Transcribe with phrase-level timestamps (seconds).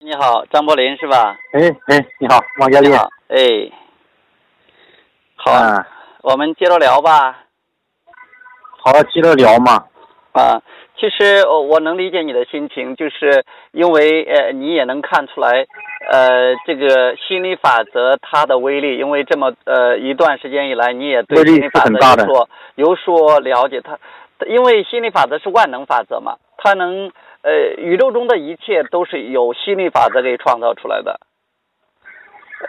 [0.00, 1.36] 你好，张柏林是吧？
[1.52, 2.92] 哎哎，你好，王教练。
[2.92, 3.72] 你好，哎，
[5.34, 5.88] 好，啊，
[6.22, 7.44] 我们接着聊吧。
[8.80, 9.86] 好，接着聊嘛。
[10.32, 10.62] 啊，
[11.00, 15.66] 其实我我能理解你的心情，就是因为呃你也能看出来，
[16.08, 21.80] 呃这个心理法则它的威力，因为这么呃一段时间以来，你也对心理法
[22.14, 22.22] 则
[22.76, 23.80] 有所有所了解。
[23.80, 23.98] 它
[24.46, 27.10] 因为心理法则是万能法则嘛，它能
[27.42, 31.18] 呃宇宙中的一切都是由心理法则给创造出来的。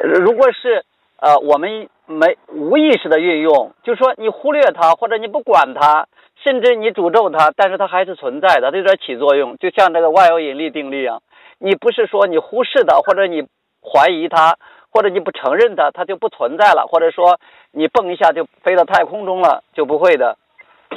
[0.01, 0.85] 如果是
[1.17, 6.07] 呃我们没无意识的运用，就说你忽略它或者你不管它，
[6.43, 11.21] 甚至你诅咒它，但是它还是存在的，它有点起作用，就像这个万有引力定律一样。
[11.57, 13.41] 你不是说你忽视它，或者你
[13.81, 14.57] 怀疑它，
[14.91, 17.39] 或者你不承认它，它就不存在了，或者说
[17.71, 20.37] 你蹦一下就飞到太空中了，就不会的。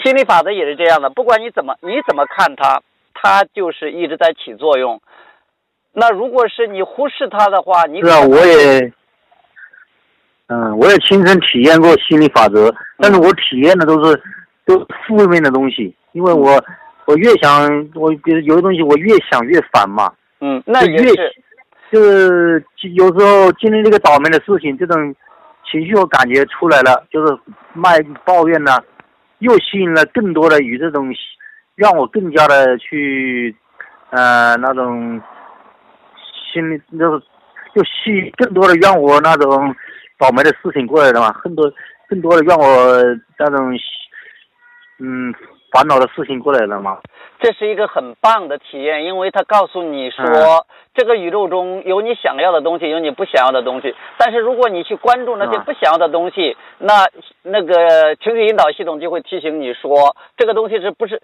[0.05, 2.81] 心理法则也是这样的，不管你怎么你怎么看它，
[3.15, 5.01] 它就是一直在起作用。
[5.93, 8.93] 那如果是你忽视它的话，你是啊，我也，
[10.49, 14.23] 嗯，我也亲身体验过心理法则，但是我体验的都是
[14.65, 16.63] 都是负面的东西，因为我
[17.05, 21.35] 我越想，我比如有的东西我越想越烦嘛，嗯，那也是
[21.91, 25.15] 就是有时候经历这个倒霉的事情，这种
[25.71, 27.39] 情绪我感觉出来了，就是
[27.75, 28.79] 卖抱怨呢，
[29.41, 31.13] 又吸引了更多的与这种
[31.75, 33.55] 让我更加的去
[34.11, 35.21] 呃那种
[36.53, 37.21] 心里就是
[37.75, 39.75] 就吸更多的让我那种
[40.19, 41.73] 倒霉的事情过来了嘛，更多
[42.09, 43.03] 更多的让我
[43.39, 43.75] 那种
[45.01, 45.35] 嗯
[45.73, 46.99] 烦恼的事情过来了嘛。
[47.41, 53.93] 这是一个很棒的体验，因为它告诉你说，嗯这个宇宙中有你想要的东西，有你不想要的东西。
[54.19, 57.09] 但是如果你去关注那些嗯不想要的东西，那
[57.43, 61.21] 那个情绪引导系统就会提醒你说，这个东西是不是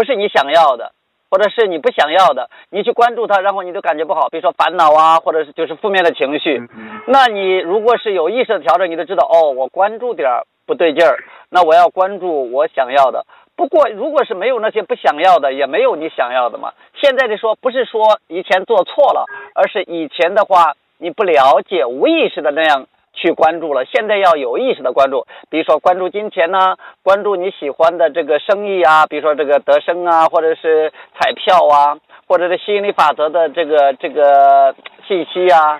[0.00, 0.92] 不是你想要的，
[1.30, 6.56] 或者是你不想要的，你去关注它，然后你就感觉不好，比如说烦恼啊，或者是就是负面的情绪。
[6.56, 11.18] 嗯那你如果是有意识的调整，你就知道哦，我关注点儿不对劲儿，
[11.50, 13.26] 那我要关注我想要的。
[13.56, 16.72] 不过，如果是没有那些不想要的，也没有你想要的嘛。
[16.94, 23.84] 现在的说不是说以前做错了，而是以前的话你不了解，无意识的那样去关注了。
[23.84, 34.74] 现在要有意识的关注，比如说关注金钱呐、关注你喜欢的这个生意啊，比如说这个得生啊，或者是彩票啊，或者是吸引力法则的这个这个
[35.06, 35.78] 信息啊，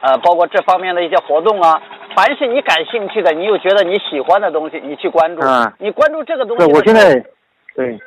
[0.00, 1.82] 呃，包括这方面的一些活动啊，
[2.14, 5.46] 凡是你感兴趣的，你又觉得你喜欢的东西，你去关注。
[5.46, 7.24] 啊你关注这个东西我现在
[7.74, 7.98] 对。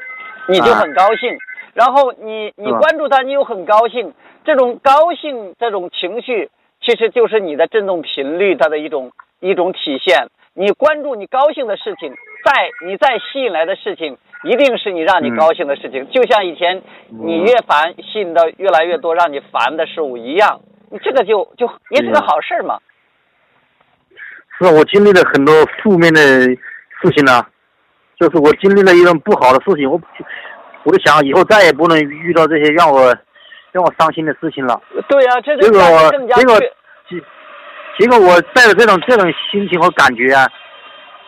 [0.49, 1.37] 你就很高兴。
[1.73, 4.13] 然后你你关注它，你又很高兴。
[4.45, 6.49] 这种高兴，这种情绪，
[6.87, 9.11] 其实就是你的振动频率它的一种
[9.41, 10.29] 一种体现。
[10.53, 12.15] 你关注你高兴的事情，
[12.45, 12.53] 再
[12.87, 16.09] 你再吸引来的事情，一定是你让你嗯高兴的事情。
[16.09, 20.61] 就像以前你越烦，吸引到越来越多让你烦的事物一样。
[20.89, 22.79] 你这个就就也是个好事儿嘛。
[24.57, 27.45] 是啊，我经历了很多负面的事情呢、
[28.17, 29.99] 就是我经历了一种不好的事情，我
[30.85, 33.13] 我就想以后再也不能遇到这些让我
[33.73, 34.81] 让我伤心的事情了。
[35.09, 36.71] 对呀、这就结果让你更加结果去
[37.97, 40.47] 结结果我带着这种这种心情和感觉啊，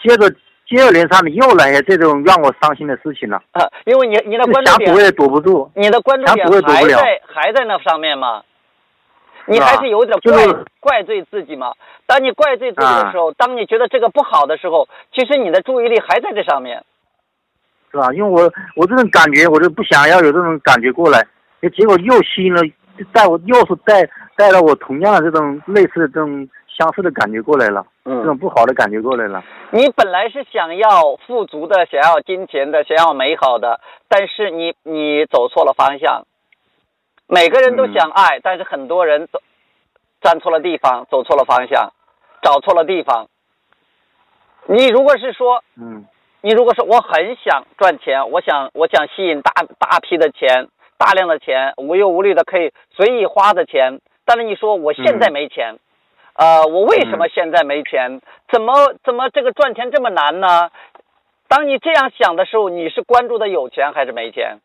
[0.02, 0.30] 接着
[0.68, 5.70] 接二连三的又来这种让我伤心的事情了，啊，因为你你的就关注点想躲也躲不住。
[5.76, 8.44] 你的关注点还在还在那上面吗？
[9.46, 11.74] 你还是有点怪、就是怪罪自己嘛。
[12.06, 16.84] 当你怪罪自己的时候，当你觉得这个不好的时候，其实你的注意力还在这上面。
[17.92, 18.14] 是吧？
[18.14, 18.44] 因为我
[18.76, 21.26] 我这种感觉，我就不想要有这种感觉过来，
[21.76, 22.62] 结果又吸引了，
[23.12, 26.48] 带我又是带带了我同样的这种类似的这种
[26.80, 29.44] 相似的感觉过来了，嗯这种嗯，不好的感觉过来了。
[29.72, 36.26] 你本来是想要富足的，想要金钱的，想要美好的，但是你你走错了方向。
[37.28, 39.42] 每个人都嗯想爱，但是很多人走
[40.22, 41.92] 站错了地方，走错了方向，
[42.42, 43.28] 找错了地方。
[44.68, 46.06] 你如果是说嗯
[46.42, 55.76] 你如果说我很想赚钱，我想我想吸引大大批的钱，大量的钱，无忧无虑的可以随意花的钱，但是你说我现在没钱，
[56.40, 58.22] 呃，我为什么现在没钱？
[58.50, 60.70] 怎么怎么这个赚钱这么难呢？
[61.50, 64.60] 当你这样想的时候，你是关注的有钱还是没钱？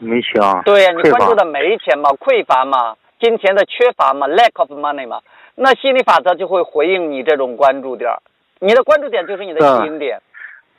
[0.00, 0.60] 没钱啊。
[0.66, 5.22] 对呀、你关注的没钱嘛，匮乏嘛，金钱的缺乏嘛，lack of money 嘛，
[5.54, 8.10] 那心理法则就会回应你这种关注点，
[8.58, 10.20] 你的关注点就是你的吸引点。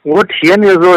[0.04, 0.94] 我体验的时候，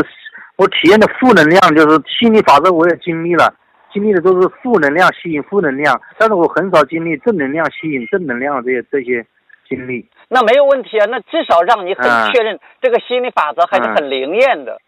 [0.57, 3.55] 我体验的负能量就是心理法则，我也经历了，
[3.95, 9.25] 经历的都是负能量吸引负能量，但是我很少经历正能量吸引正能量这些这些
[9.69, 10.05] 经历。
[10.29, 14.81] 那没有问题啊，那至少让你很嗯确认这个心理法则还是很灵验的。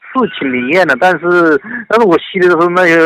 [0.00, 2.98] 是挺灵验的，但是但是我吸的时候那些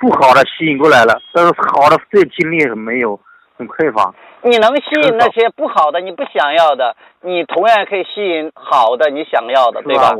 [0.00, 3.18] 不好的吸引过来了，但是好的这些精力很没有，
[3.56, 4.12] 很匮乏。
[4.42, 10.14] 你能吸引那些不好的、你不想要的，你同样可以吸引好的、你想要的，对吧？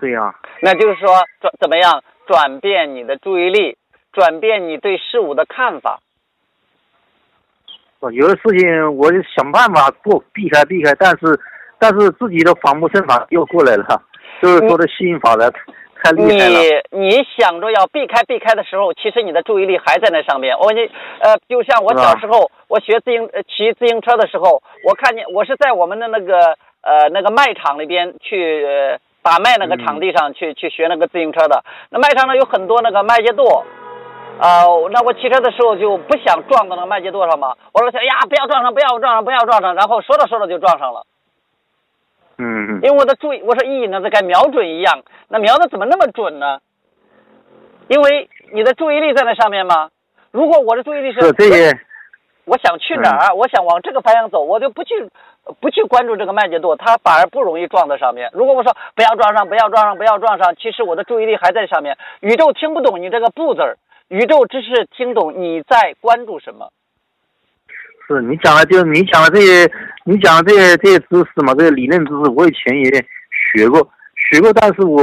[0.00, 0.34] 对呀。
[0.60, 1.08] 那就是说
[1.40, 3.76] 转怎么样转变你的注意力，
[4.12, 6.00] 转变你对事物的看法。
[8.12, 11.40] 有的事情我就想办法过避开避开，但是
[11.78, 14.02] 但是自己的防不胜防又过来了，
[14.40, 15.52] 就是说的吸引法的。
[16.14, 16.22] 你
[16.90, 20.56] 你想着要避开避开的时候，其实你的注意力还在那上面。
[20.56, 20.82] 我你
[21.18, 26.38] 呃，就像我小时候，我学自行骑自行车的时候，我看见我是在我们的那个
[26.82, 28.64] 呃那个卖场里边去
[29.26, 31.64] 把脉那个场地上去去学那个自行车的。
[31.90, 33.64] 那麦场呢有很多那个麦秸垛，
[34.38, 34.62] 啊，
[34.92, 37.56] 那我骑车的时候就不想撞到那个麦秸垛上嘛。
[37.72, 41.04] 我说：“哎呀，不要撞上，不要撞上，不要撞上。”然后说着说着就撞上了。
[42.38, 46.60] 嗯，因为我的注意，我说意呢，在跟瞄准一样，那瞄的怎么那么准呢？
[47.88, 49.90] 因为你的注意力在那上面吗？
[50.30, 51.76] 如果我的注意力是这些，
[52.44, 55.10] 我想去哪儿，我想往这个方向走，我就不去
[55.60, 58.30] 不去关注这个慢节奏，它反而不容易撞在上面。
[58.32, 61.96] 如果我说不要撞上，不要撞上，不要撞上，其实我的注意力还在上面。
[62.20, 63.78] 宇宙听不懂你这个不字儿，
[64.08, 66.70] 宇宙只是听懂你在关注什么。
[68.08, 69.70] 是你讲的，就是你讲的这些，
[70.04, 72.90] 你讲的这些这些知识嘛，这些理论知识，我以前也
[73.52, 73.80] 学过，
[74.14, 75.02] 学过，但是我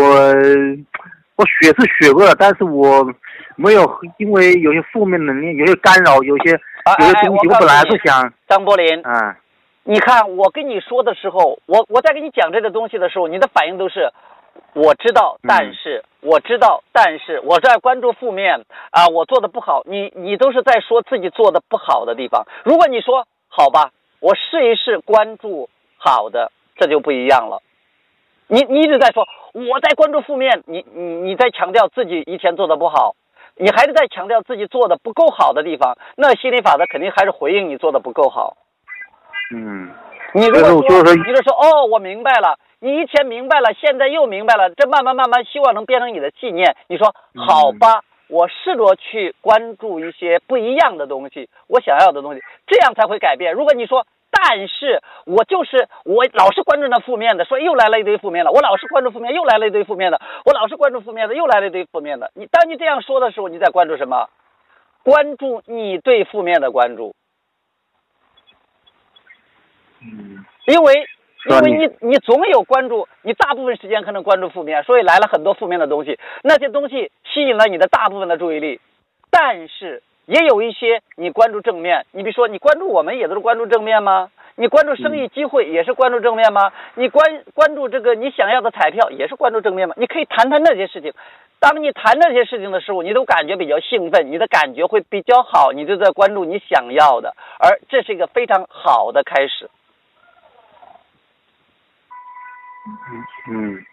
[1.36, 3.04] 我学是学过了，但是我
[3.57, 9.36] 没有，因为有些负面能力，有些干扰，有些有些东西，我本来是想张柏林，啊，
[9.83, 14.12] 你看我跟你说的时候，我我在跟你讲这个东西的时候，你的反应都是。
[14.75, 22.45] 我知道，但是我知道，但是我在关注负面啊，我做的不好，你你都是在说自己做的不好的地方。
[22.63, 27.62] 如果你说好吧，我试一试关注好的，这就不一样了。
[28.47, 33.15] 你你一直在说我在关注负面，你你你在强调自己以前做的不好，
[33.57, 38.57] 你还是在强调自己做的不够好的地方，那心理法则肯定还是回应你做的不够好。
[39.51, 39.90] 嗯，
[40.34, 42.57] 你如果说你就说哦，我明白了。
[42.80, 46.75] 你以前明白了，现在又明白了，这慢慢慢慢，希望能变成你的信念。
[46.88, 53.54] 你说好吧，我试着去关注一些不一样的东西，我想要的东西，这样才会改变。
[53.54, 62.31] 如果你说，但是我就是我老是关注那负面的，说又来了一堆负面的，我老是关注负面，又来了一堆负面的，我老是关注负面的，又来了一堆负面的。
[62.34, 64.28] 你当你这样说的时候，你在关注什么？
[65.04, 67.16] 关注你对负面的关注。
[70.05, 71.07] 嗯，因为。
[71.45, 76.17] 因为你你总有关注，你大部分时间可能关注负面，所以来了很多负面的东西。
[76.41, 78.79] 那些东西吸引了你的大部分的注意力，
[79.29, 82.05] 但是也有一些你关注正面。
[82.11, 84.31] 你比如说，你关注我们也都是关注正面吗？
[84.55, 86.71] 你关注生意机会也是关注正面吗？
[86.95, 89.95] 你关关注这个你想要的彩票也是关注正面吗？
[89.97, 91.11] 你可以谈谈那些事情。
[91.59, 99.69] 当你谈那些事情的时候，你都感觉比较兴奋，你的感觉会比较好，你就在关注你想要的，而这是一个非常好的开始。
[103.50, 103.83] 嗯，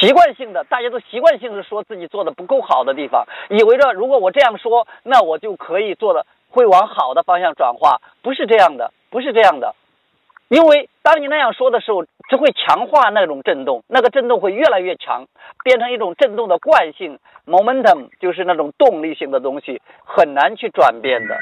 [0.00, 9.74] 习惯性的，大家都习惯性的说自己做的不够好的地方，以为着如果我这样说，那我就可以做的会往好的方向转化，不是这样的，不是这样的，
[10.48, 15.26] 因为当你那样说的时候，只会强化那种震动，那个震动会越来越强，
[15.62, 21.38] 变成一种震动的惯性，momentum 就是那种动力性的东西，很难去转变的。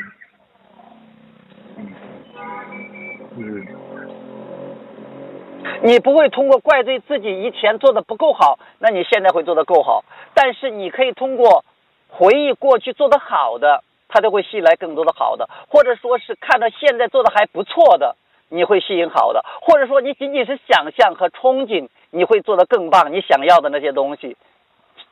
[5.82, 10.04] 你不会通过怪罪自己以前做的不够好，那你现在会做的够好。
[10.34, 11.64] 但是你可以通过
[12.08, 18.16] 回忆过去做的好的，它就会吸引来更多的好的，或者说是看到现在做的还不错的，
[18.48, 24.36] 你会吸引好的，或者说你仅仅是想象和憧憬，你会做的更棒，你想要的那些东西。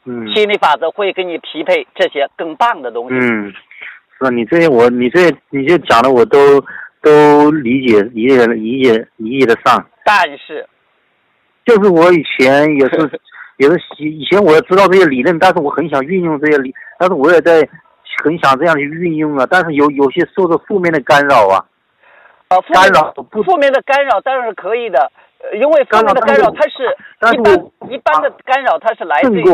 [0.04, 3.14] 嗯，心理法则会给你匹配这些更棒的东西。
[3.14, 3.52] 嗯，
[4.18, 6.38] 是你这些我你这你这讲的我都。
[7.02, 10.66] 都理解理解理解理解得上，但是，
[11.64, 13.20] 就是我以前也是
[13.56, 17.66] 也是以以前我也知道这些理论，但是我很想运用这些理，但是我也在
[18.22, 21.64] 很想这样去运用啊，但是有有些受到负面的干扰啊，
[22.48, 25.10] 啊，干扰不负面的干扰当然是可以的，
[25.54, 27.54] 因为负面的干扰它是一般
[27.90, 29.44] 一般的干扰，它是来自于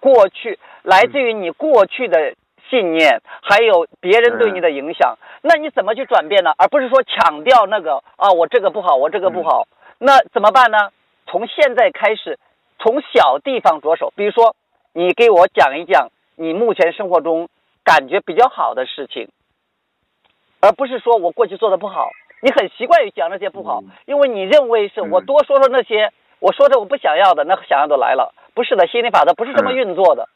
[0.00, 2.34] 过去，来自于你过去的。
[2.68, 6.52] 信念还有别人对你的影响，那你怎么去转变呢？
[6.58, 9.66] 而不是说强调那个啊，我这个不好，我这个不好，
[9.98, 10.90] 那怎么办呢？
[11.26, 12.38] 从现在开始，
[12.78, 14.12] 从小地方着手。
[14.16, 14.54] 比如说，
[14.92, 17.48] 你给我讲一讲你目前生活中
[17.84, 19.28] 感觉比较好的事情，
[20.60, 22.10] 而不是说我过去做的不好。
[22.42, 28.34] 你很习惯于讲那些不好，因为你认为是我多说说那些，我说的我不想要的，那想要的来了。
[28.54, 30.28] 不是的，心理法则不是这么运作的。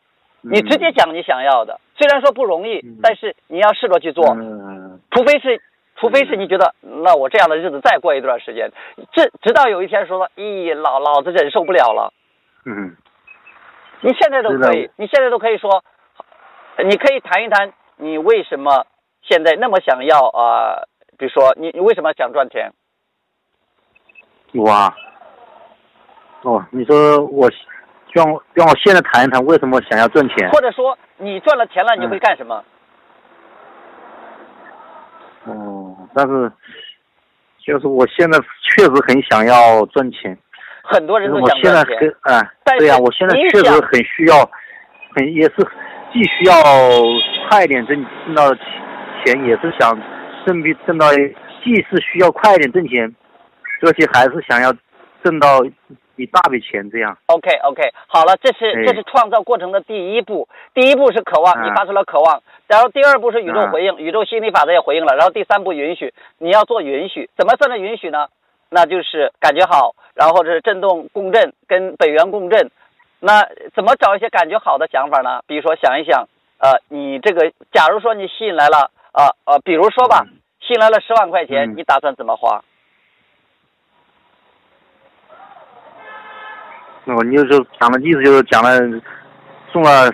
[0.43, 4.25] 你直接讲你想要的，虽然说不容易，但是你要试着去做。
[4.35, 5.61] 嗯除非是，
[5.97, 8.71] 除非是你觉得，那我这样的日子再过一段时间，
[9.13, 12.13] 直直到有一天说，咦，老老子忍受不了了。
[12.65, 12.97] 嗯
[14.03, 15.83] 你现在都可以，你现在都可以说，
[16.85, 18.87] 你可以谈一谈你为什么
[19.23, 20.85] 现在那么想要啊、
[21.19, 22.71] 比如说你你为什么想赚钱？
[24.55, 24.97] 我啊，
[26.43, 27.51] 哦，你说我
[28.13, 30.51] 让我让我现在谈一谈为什么想要赚钱？
[30.51, 32.63] 或者说你赚了钱了，你会干什么？
[35.45, 36.53] 哦，但是
[37.65, 40.37] 就是我现在确实很想要赚钱，
[40.83, 44.39] 很多人都我现在想赚钱，很哎，但对呀、是我现在确实很需要，
[45.15, 45.57] 很也是
[46.13, 46.55] 既需要
[47.49, 48.55] 快一点挣挣到
[49.25, 49.99] 钱，也是想
[50.47, 51.11] 挣比挣到，
[51.65, 53.15] 既是需要快一点挣钱，
[53.83, 54.73] 而且还是想要
[55.25, 55.63] 挣到
[56.21, 57.17] 一大笔钱这样。
[57.27, 60.49] OK OK，好了，这是哎这是创造过程的第一步。
[60.75, 68.29] 第一步是渴望，嗯你发出了渴望，然后第二步是宇宙嗯回应，宇宙心理法则也回应了，然后第三步允许，你要做允许，怎么算的允许呢？
[68.69, 72.71] 那就是感觉好，然后这是振动共振，跟本源共振。
[73.19, 75.41] 那怎么找一些感觉好的想法呢？
[75.47, 80.25] 比如说想一想，呃，你这个，假如说你吸引来了，呃呃，比如说吧，
[80.61, 82.63] 吸引来了十万块钱，嗯你打算怎么花？
[87.15, 88.79] 哦，你就是讲的意思就是讲了，
[89.73, 90.07] 中了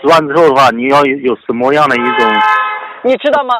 [0.00, 2.28] 十万之后的话，你要有有什么样的一种
[3.02, 3.54] 你知道吗？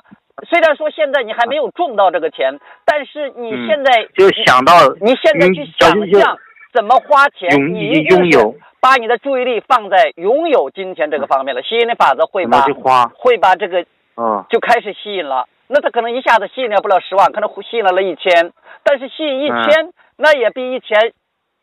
[0.48, 6.36] 虽然说现在你还没有中到这个钱，但是你嗯现在、就想到你现在去想象
[6.72, 11.62] 怎么花钱，拥你拥有把你的注意力放在拥有金钱这个方面了。
[11.62, 13.84] 吸引力法则会把花，会把这个
[14.16, 15.46] 嗯，就开始吸引了。
[15.68, 18.52] 那他可能一下子吸引了不了十万，可能吸引了了一千，
[18.84, 21.12] 但是吸引一嗯千、那也比以前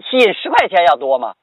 [0.09, 1.33] 吸引十块钱要多吗。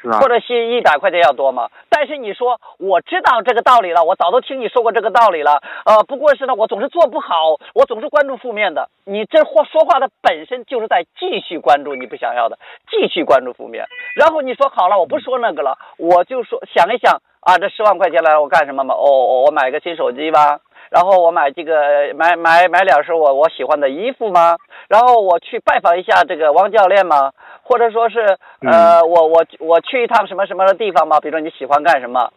[0.00, 1.70] 是啊或，者吸引一百块钱要多吗？
[1.90, 5.60] 但是你说我知道这个道理了，我早都听你说过这个道理了。
[5.84, 8.90] 呃，不过是呢，我总是做不好，我总是关注负面的。
[9.04, 12.56] 你这话说话的本身就是在继续关注你不想要的，
[12.88, 13.86] 继续关注负面。
[14.14, 18.94] 然后你说好了，我不说那个了，我就说想一想啊，这十万块钱来了，我干什么嘛？
[18.94, 20.60] 哦，哦我买个新手机吧。
[20.90, 24.56] 然后我买这个买买买两身我我喜欢的衣服吗？
[24.88, 27.32] 然后我去拜访一下这个汪教练吗？
[27.62, 31.20] 或者说是呃，我我我去一趟什么什么的地方吗？
[31.20, 32.32] 比如说你喜欢干什么，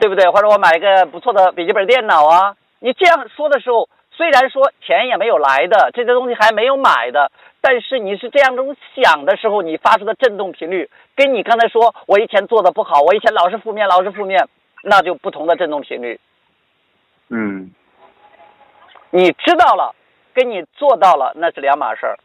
[0.00, 0.28] 对不对？
[0.30, 2.54] 或者我买一个不错的笔记本电脑啊。
[2.80, 14.46] 你这样说的时候，虽然说钱也没有来的，这些东西还没有买的，但是你是这样种想的时候，你发出的振动频率，跟你刚才说我以前做的不好，我以前老是负面，老是负面，
[14.84, 16.20] 那就不同的振动频率。
[17.30, 17.74] 嗯
[19.10, 19.94] 你知道了，
[20.34, 22.18] 跟你做到了那是两码事儿。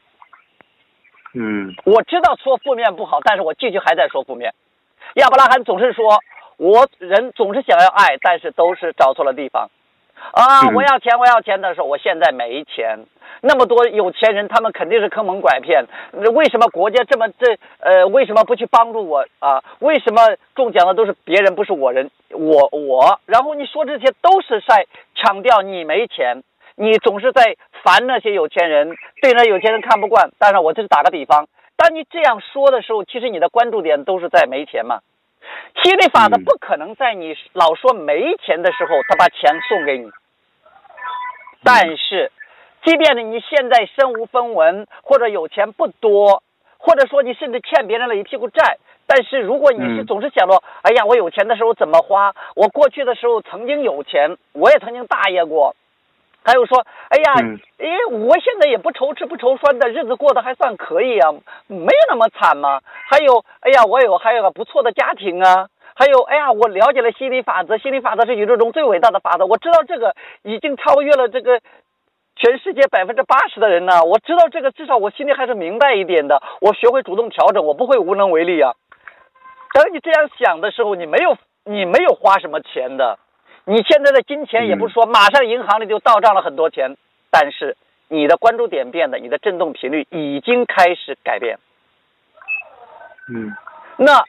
[1.33, 4.53] 嗯我知道说负面不好，但是我继续还在说负面。
[5.15, 6.19] 亚伯拉罕总是说，
[6.57, 9.69] 我人总是想要爱，但是都是找错了地方。
[10.31, 13.05] 啊，嗯我要钱，我要钱的时候，我现在没钱。
[13.41, 15.85] 那么多有钱人，他们肯定是坑蒙拐骗。
[16.33, 19.61] 为什么国家这么这呃，为什么不去帮助我啊？
[19.79, 20.21] 为什么
[20.55, 22.09] 中奖的都是别人，不是我人？
[22.29, 26.43] 我我，然后你说这些都是在强调你没钱，
[26.75, 30.31] 你总是在烦那些有钱人，对那有钱人看不惯。
[30.39, 34.99] 当然，我这是打个比方，当你这样说的时候，其实你的关注点都是在没钱嘛。
[35.81, 40.09] 吸引力法则嗯不可能在你老说没钱的时候，他把钱送给你。
[41.63, 42.31] 但是，
[42.83, 46.43] 即便你现在身无分文，或者有钱不多，
[46.77, 52.33] 或者说你甚至欠别人了一屁股债，但是如果你是嗯总是想着，哎呀，我有钱的时候怎么花？
[52.55, 55.75] 我过去的时候曾经有钱，我也曾经大爷过。
[56.43, 61.31] 还有说，哎呀，嗯哎，我现在也不愁吃不愁穿的日子过得还算可以啊，
[61.67, 62.81] 没有那么惨嘛。
[63.09, 65.67] 还有，哎呀，我有还有个不错的家庭啊。
[65.95, 69.45] 还有，哎呀，我了解了心理法则，心理法则是宇宙中最伟大的法则。
[69.45, 71.59] 我知道这个已经超越了这个
[72.35, 74.03] 全世界百分之八十的人呢。
[74.03, 76.41] 我知道这个，至少我心里还是明白一点的。
[76.61, 78.73] 我学会主动调整，我不会无能为力啊。
[79.73, 83.19] 等你这样想的时候，你没有你没有花什么钱的，
[83.65, 86.97] 你现在的金钱也不是说马上银行里就到账了很多钱，
[87.31, 87.77] 但是
[88.07, 91.57] 你的关注点变了，你的振动频率已经开始改变。
[93.29, 93.55] 嗯
[93.97, 94.23] 那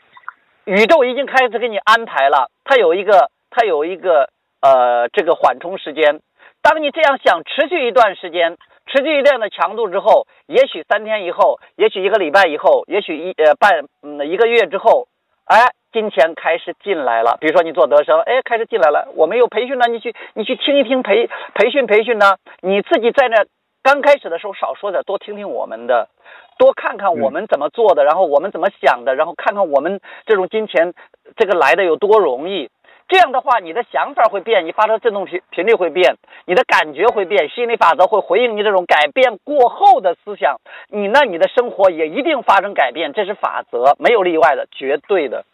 [0.64, 6.20] 宇宙已经开始给你安排了，它有一个它有一个呃这个缓冲时间。
[6.62, 15.08] 当你这样想持续一段时间，持续一定的强度之后，也许三天以后，也许一个礼拜以后，也许一呃半嗯一个月之后，
[15.44, 17.38] 哎，金钱开始进来了。
[17.40, 19.08] 比如说你做德生，哎，开始进来了。
[19.14, 23.46] 我们有培训呢，你去你去听一听培培训培训呢，你自己在那
[23.84, 26.08] 刚开始的时候少说点，多听听我们的。
[26.56, 30.94] 多看看我们怎么做的，然后我们怎么想的，然后看看我们这种金钱
[31.36, 32.70] 这个来的有多容易。
[33.06, 40.56] 这样的话，你的想法会变，你发出振动频频率会变，你的感觉会变，心理法则会回应你这种改变过后的思想，
[40.88, 45.44] 你那你的生活也一定发生改变，这是法则，没有例外的，绝对的。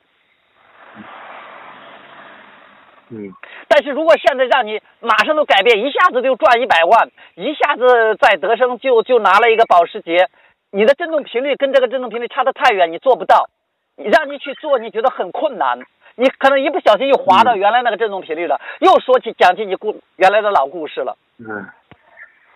[3.11, 3.33] 嗯，
[3.69, 10.29] 但是如果现在让你马上都改变，一下子就赚一百万，一下子在德生就就拿了一个保时捷，
[10.71, 13.49] 你的振动频率跟这个振动频率差得太远，你做不到。
[13.97, 15.79] 你让你去做，你觉得很困难，
[16.15, 21.15] 你可能一不小心又滑到原来那个振动频率了，又说起讲起你故原来的老故事了。
[21.39, 21.67] 嗯，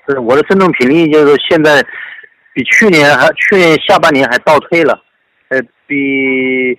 [0.09, 1.85] 是我的振动频率就是现在
[2.55, 5.03] 比去年还去年下半年还倒退了，
[5.51, 6.79] 呃，比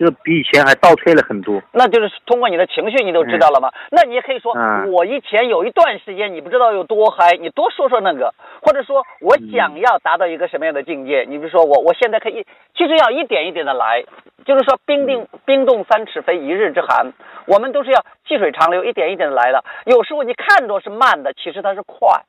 [0.00, 1.60] 就是比以前还倒退了很多。
[1.72, 3.70] 那就是通过你的情绪，你都知道了吗？
[3.90, 11.26] 那你也可以说，嗯我以前有一段时间你不知道有多嗨，你多说说那个，或者说我想要达到一个什么样的境界？
[11.28, 14.02] 你比如说我，我现在可以，其实要一点一点的来，
[14.46, 17.12] 就是说冰定冰冻三尺非一日之寒，
[17.46, 19.62] 我们都是要细水长流，一点一点的来的。
[19.84, 22.24] 有时候你看着是慢的，其实它是快；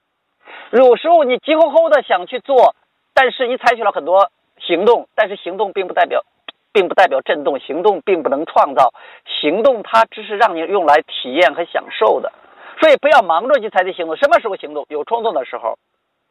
[0.71, 2.75] 有时候你急吼吼的想去做，
[3.13, 6.25] 但是你采取了很多行动，但是行动并不代表。
[6.73, 8.93] 并不代表震动，行动并不能创造，
[9.41, 12.31] 行动它只是让你用来体验和享受的，
[12.79, 14.15] 所以不要忙着去采取行动。
[14.17, 14.85] 什么时候行动？
[14.89, 15.77] 有冲动的时候。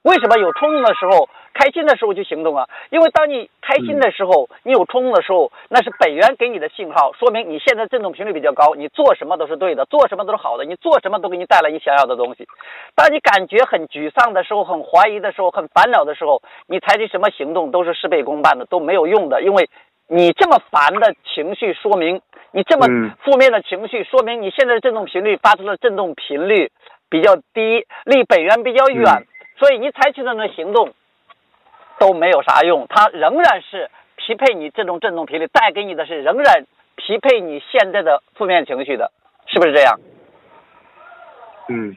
[0.02, 2.66] 为什么有冲动的时候、开心的时候去行动啊？
[2.88, 12.48] 因为当你开心的时候，你有冲动的时候，那是本源给你的信号，说明你现在振动频率比较高，你做什么都是对的，做什么都是好的，你做什么都给你带来你想要的东西。
[12.94, 19.68] 当你感觉很沮丧的时候、很怀疑的时候、很烦恼的时候，你采取什么行动都是事倍功半的，都没有用的，因为。
[20.12, 22.88] 你这么烦的情绪，说明你这么
[23.22, 26.72] 负面的情绪，说明你现在的振动频率发出的振动频率
[27.08, 29.04] 比较低，离本源比较远，
[29.56, 30.94] 所以你采取的那行动
[32.00, 39.12] 都没有啥用，它仍然是匹配你这种振动频率，带给你的是仍然匹配你现在的负面情绪的，
[39.46, 40.00] 是不是这样？
[41.68, 41.96] 嗯。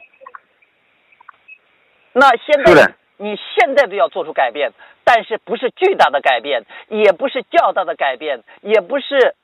[2.13, 4.71] 那现在你现在都要做出改变。
[5.05, 9.35] 但是不是巨大的改变，也不是较大的改变，也不是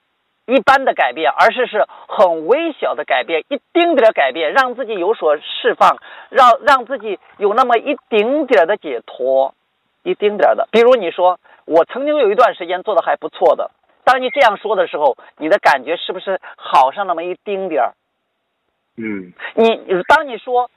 [0.45, 9.53] 一般的改变，而是是很微小的改变，一丁点儿改变，让自己有所释放，让让自己有那么一丁点儿的解脱，
[10.03, 10.69] 一丁点儿的。
[10.71, 13.69] 比如你说，我曾经有一段时间做的还不错的，
[14.05, 17.93] 当你这样说的时候，你的感觉是不是好上那么一丁点儿？
[18.95, 19.33] 嗯。
[19.55, 19.67] 你
[20.07, 20.71] 当你说，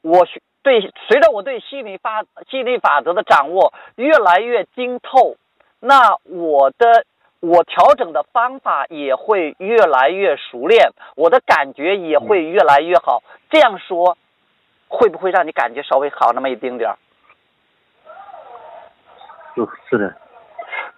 [0.00, 0.40] 我学。
[0.64, 5.36] 对，随着我对心理法心理法则的掌握越来越精透，
[5.78, 7.04] 那我的
[7.40, 13.22] 我调整的方法也会越来越熟练，我的感觉也会越来越好。
[13.50, 14.16] 这样说，
[14.88, 16.96] 会不会让你感觉稍微好那么一丁点儿？
[19.90, 20.16] 是的。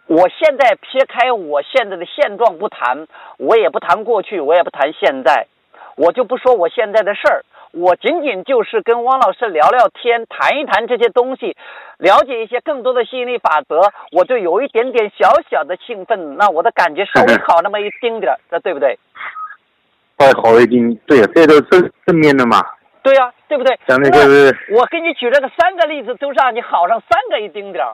[0.07, 5.49] 我现在撇开我现在的现状不谈，我也不谈过去，我也不谈现在，
[5.97, 7.45] 我就不说我现在的事儿。
[7.77, 11.55] 我仅仅就是跟汪老师聊聊天，谈一谈这些东西，
[11.99, 18.99] 了解一些更多的吸引力法则，我就有一点点小小的兴奋，那我的感觉稍微好那么一丁点儿，这对不对？
[20.19, 22.65] 稍微好一丁，对，这都正正面的嘛。
[23.03, 23.79] 对呀、啊，对不对？
[23.87, 27.93] 讲的就是我给你举这个三个例子，都让你好上三个一丁点儿。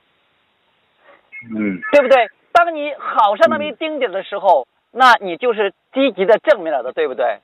[1.57, 1.81] 嗯。
[1.91, 2.29] 对不对？
[2.53, 7.41] 当你好上那么一丁点的时候，嗯、那你就是积极的正面了的，对不对？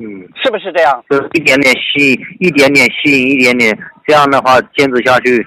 [0.00, 1.04] 嗯，是不是这样？
[1.10, 5.46] 就是一点点吸引，一点点吸引，一点点，这样的话坚持下去，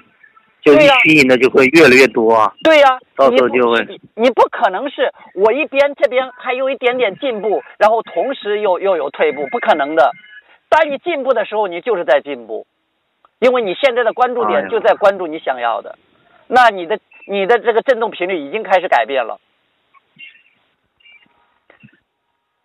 [0.62, 2.54] 就你吸引的就会越来越多啊。
[2.64, 4.00] 对呀、啊，到时候就会你。
[4.16, 10.12] 你不可能是我一边这边还有一点点进步，然后同时又又有退步，不可能的。
[10.70, 12.68] 当你进步的时候，你就是在进步，
[13.40, 15.98] 因为你现在的关注点就在关注你想要的，哎、
[16.48, 19.40] 那你的你的这个振动频率已经开始改变了。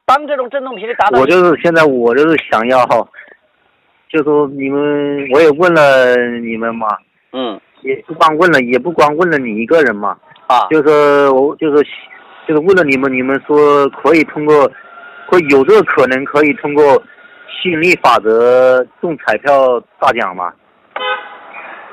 [0.08, 2.82] 当这种振动频率达到，我就是现在我就是想要，
[4.08, 6.86] 就说你们我也问了你们嘛，
[7.32, 10.16] 嗯，也不光问了，也不光问了你一个人嘛，
[10.46, 11.86] 啊，就是我就是
[12.46, 14.66] 就是问了你们，你们说可以通过，
[15.26, 16.82] 会有这个可能可以通过
[17.60, 20.50] 吸引力法则中彩票大奖嘛，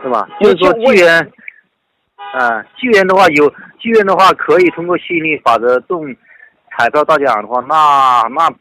[0.01, 0.25] 是吧？
[0.39, 1.19] 就是说机缘，
[2.33, 3.49] 啊，机缘的话有
[3.81, 6.15] 机缘的话可以通过吸引力法则中。
[6.77, 8.53] 彩票大奖的话，那那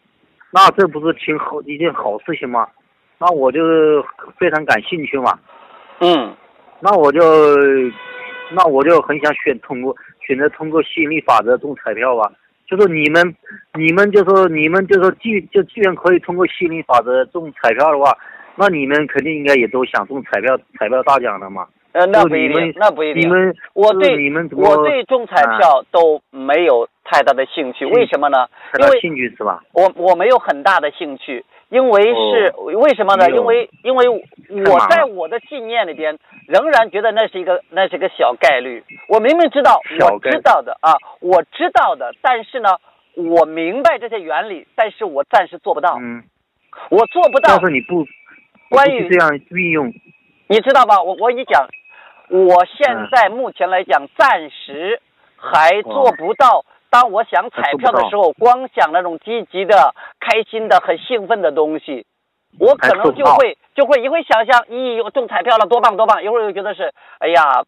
[0.51, 2.67] 那这不是挺好一件好事情吗？
[3.19, 3.61] 那我就
[4.39, 5.39] 非常感兴趣嘛。
[6.01, 6.35] 嗯。
[6.81, 7.21] 那我就
[8.53, 12.31] 那我就很想选通过选择通过吸引力法则中彩票吧。
[12.67, 13.35] 就是你们
[13.75, 18.17] 你们就说你们就说既就既然可以通过吸引力法则中彩票的话，
[18.57, 21.67] 那你们肯定应该也都想中彩票彩票大奖的嘛。
[21.95, 23.23] 呃，那不一定那不一定。
[23.23, 28.49] 你们我对我对中彩票都没有太大的兴趣，嗯为什么呢？
[28.73, 29.63] 太大因为兴趣是吧？
[29.73, 32.53] 我我没有很大的兴趣，因为是、
[32.83, 33.31] 为什么呢？
[33.31, 38.83] 因为因为我在我的信念里边仍然觉得那是一个那是个小概率。
[39.09, 42.71] 我明明知道我知道的啊，我知道的，但是呢，
[43.15, 46.25] 我明白这些原理，但是我暂时做不到，嗯，
[46.91, 47.61] 我做不到但。
[47.65, 48.05] 是你不，
[48.69, 49.93] 关于这样运用，
[50.49, 51.01] 你知道吧？
[51.01, 51.69] 我我跟你讲，
[52.31, 55.01] 我现嗯在目前来讲，暂时
[55.37, 56.65] 还做不到。
[56.91, 62.07] 当我想彩票的时候，光想那种积极的、开心的、很兴奋的东西，
[62.59, 66.23] 我可能就会就会一会想象，咦，我中彩票了，多棒多棒！
[66.23, 67.65] 一会儿又觉得是，哎呀，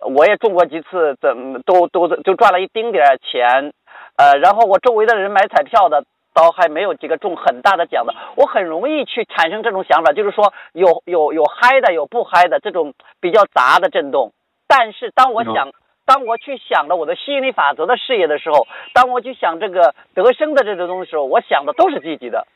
[0.00, 3.72] 我也中过几次，怎么都都就赚了一丁点儿钱，
[4.16, 6.04] 呃，然后我周围的人买彩票的。
[6.32, 14.32] 倒还没有几个中很大的奖的，我很容易去产生这种想法，就是说有有有嗨的，有不嗨的这种比较杂的震动。
[14.66, 15.72] 但是当我想，
[16.06, 22.46] 当我去想了我的吸引力法则的事业的时候，当我去想这个得生的这种东西的时候，我想的都是积极的。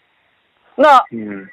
[0.76, 1.48] 那嗯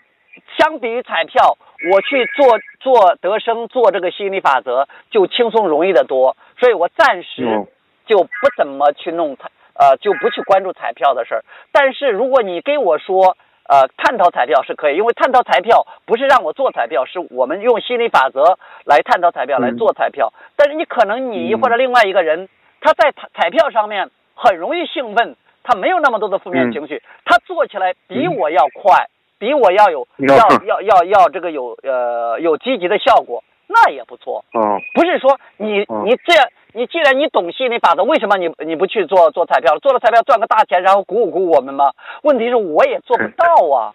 [0.57, 1.57] 相比于彩票，
[1.91, 6.37] 我去做做得生，做这个吸引力法则就轻松容易的多。
[6.59, 7.67] 所以我暂时嗯
[8.05, 9.49] 就不怎么去弄彩，
[9.81, 11.43] 呃，就不去关注彩票的事儿。
[11.71, 13.35] 但是如果你跟我说，
[13.67, 19.61] 呃，探讨彩票是可以，因为探讨彩票不是让我做彩票，是我们用心理法则来探讨彩票，嗯。
[19.61, 20.33] 来做彩票。
[20.55, 21.59] 但是你可能你嗯。
[21.59, 22.47] 或者另外一个人，
[22.79, 26.71] 他在彩彩票上面很容易兴奋，他没有那么多的负面嗯。
[26.71, 28.35] 情绪，他做起来比嗯。
[28.35, 29.07] 我要快，
[29.39, 34.43] 比我要有要要要要要这个有呃有积极的效果，那也不错。
[34.53, 39.77] 嗯不是说你嗯你这样，你既然你懂心理法则，为什么你你不去做做彩票？
[39.79, 41.91] 做了彩票赚个大钱，然后鼓舞鼓舞我们吗？
[42.23, 43.93] 问题是我也做不到啊。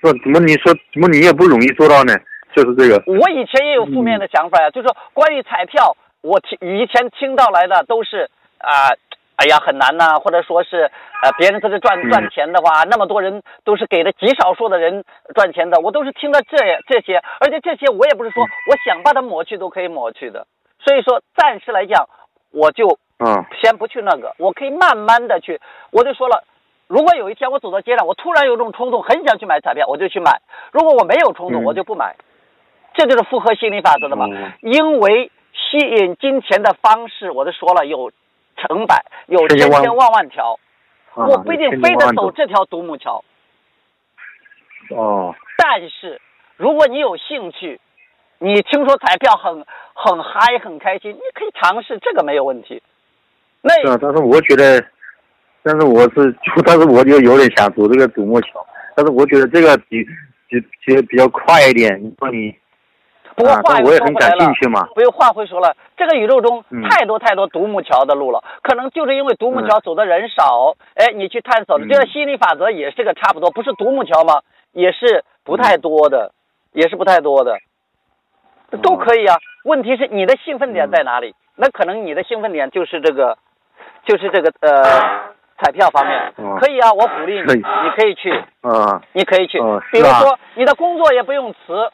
[0.00, 2.14] 说怎么你说怎么你也不容易做到呢？
[2.54, 8.94] 就是这个，我以前也有负面的想法呀，就是说关于彩票，我听以前听到来的都是啊。
[9.36, 10.90] 哎呀，很难呐、或者说是，
[11.22, 16.56] 呃，别人在这赚嗯赚钱的话，那么多人都是给了极少数的人赚钱的，我都是听了这
[16.88, 20.46] 这些，而且这些我也不是说我想把它抹去都可以抹去的，
[20.80, 22.08] 所以说暂时来讲，
[22.50, 25.60] 我就嗯先不去那个，我可以慢慢的去。
[25.92, 26.44] 我就说了，
[26.86, 30.40] 如果有一天我走到街上，我突然有种冲动，很想去买彩票，我就去买；
[30.72, 32.16] 如果我没有冲动，嗯我就不买。
[32.94, 34.24] 这就是符合心理法则的嘛。
[34.30, 38.10] 嗯因为吸引金钱的方式，我都说了有
[38.56, 40.58] 成百，有千千万万万条，
[41.14, 43.24] 啊我不一定非得走这条独木桥。
[44.90, 46.20] 哦但是
[46.56, 47.80] 如果你有兴趣，
[48.38, 49.64] 你听说彩票很
[49.94, 52.82] 很嗨很开心，你可以尝试，这个没有问题。
[53.62, 54.84] 那是啊，但是我觉得，
[55.62, 58.64] 但是我是， 但是我就有点想走这个独木桥，
[58.94, 60.04] 但是我觉得这个比
[60.48, 62.00] 比比比较快一点。
[62.02, 62.54] 你说你啊，
[63.36, 64.52] 不过话又说回来了。
[64.94, 74.40] 不用话回说了，这个宇宙中嗯太多太多独木桥的路了，可能就是因为独木桥走的人少，哎，你去探索了，嗯这个吸引力法则也是个差不多，不是独木桥吗？
[74.72, 76.32] 也是不太多的，
[76.72, 77.58] 也是不太多的，
[78.72, 79.36] 嗯都可以啊。
[79.64, 81.34] 问题是你的兴奋点在哪里？
[81.56, 83.36] 那可能你的兴奋点就是这个，
[84.04, 84.82] 就是这个呃
[85.58, 88.44] 彩票方面，嗯可以啊，我鼓励你，可以你可以去。
[88.62, 89.58] 嗯，你可以去，
[89.92, 91.90] 比如说你的工作也不用辞，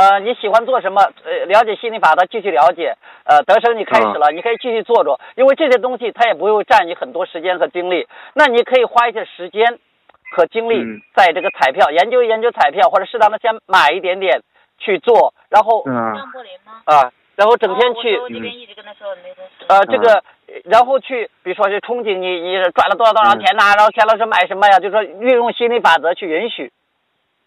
[0.00, 4.18] 呃，你喜欢做什么，呃，了解心理法则继续了解，呃，德生你开始嗯。
[4.18, 9.78] 了，你可以继续做做，因为这些东西它也不会占你很多时间和精力，那你可以花一些时间
[10.32, 11.02] 和精力嗯。
[11.14, 14.40] 在这个彩票、研究研究彩票，或者适当的先买一点点
[14.78, 15.92] 去做，然后嗯。
[16.14, 16.80] 张柏林吗？
[16.86, 19.66] 啊、然后整天去哦我这边一直跟他说那个是。
[19.68, 20.24] 呃，这个，
[20.64, 24.78] 然后去，比如说去憧憬你，你赚了多少多少钱呐、然后钱老师买什么呀？
[24.80, 26.72] 就说运用心理法则去允许，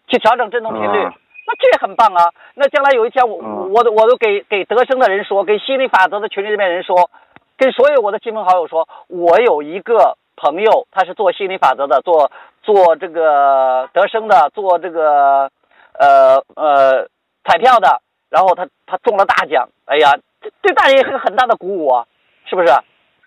[0.06, 1.14] 去调整振动频率，啊
[1.46, 2.30] 那这也很棒啊。
[2.54, 7.10] 那将来有一天我，嗯我都我都给给德生的人说，给心理法则的群里里面人说，
[7.56, 12.30] 跟所有我的亲朋好友说，我有一个朋友，他是做心理法则的，做
[12.62, 15.50] 做这个德生的，做这个
[15.98, 17.06] 呃呃
[17.44, 22.06] 彩票的，然后他他中了大奖，哎呀，这对大家也是个很大的鼓舞啊，
[22.46, 22.68] 是不是？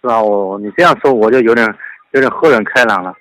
[0.02, 0.22] 是啊？
[0.22, 1.66] 我你这样说我就有点
[2.12, 3.14] 有点豁然开朗了，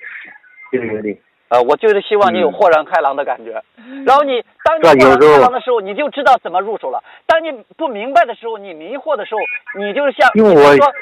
[0.72, 1.16] 就有点
[1.48, 3.62] 呃，我就是希望你有嗯豁然开朗的感觉。
[4.04, 7.02] 然后你当你豁然开朗的时候，你就知道怎么入手了。
[7.26, 9.40] 当你不明白的时候，你迷惑的时候，
[9.78, 10.92] 你就是像因为我你比如说，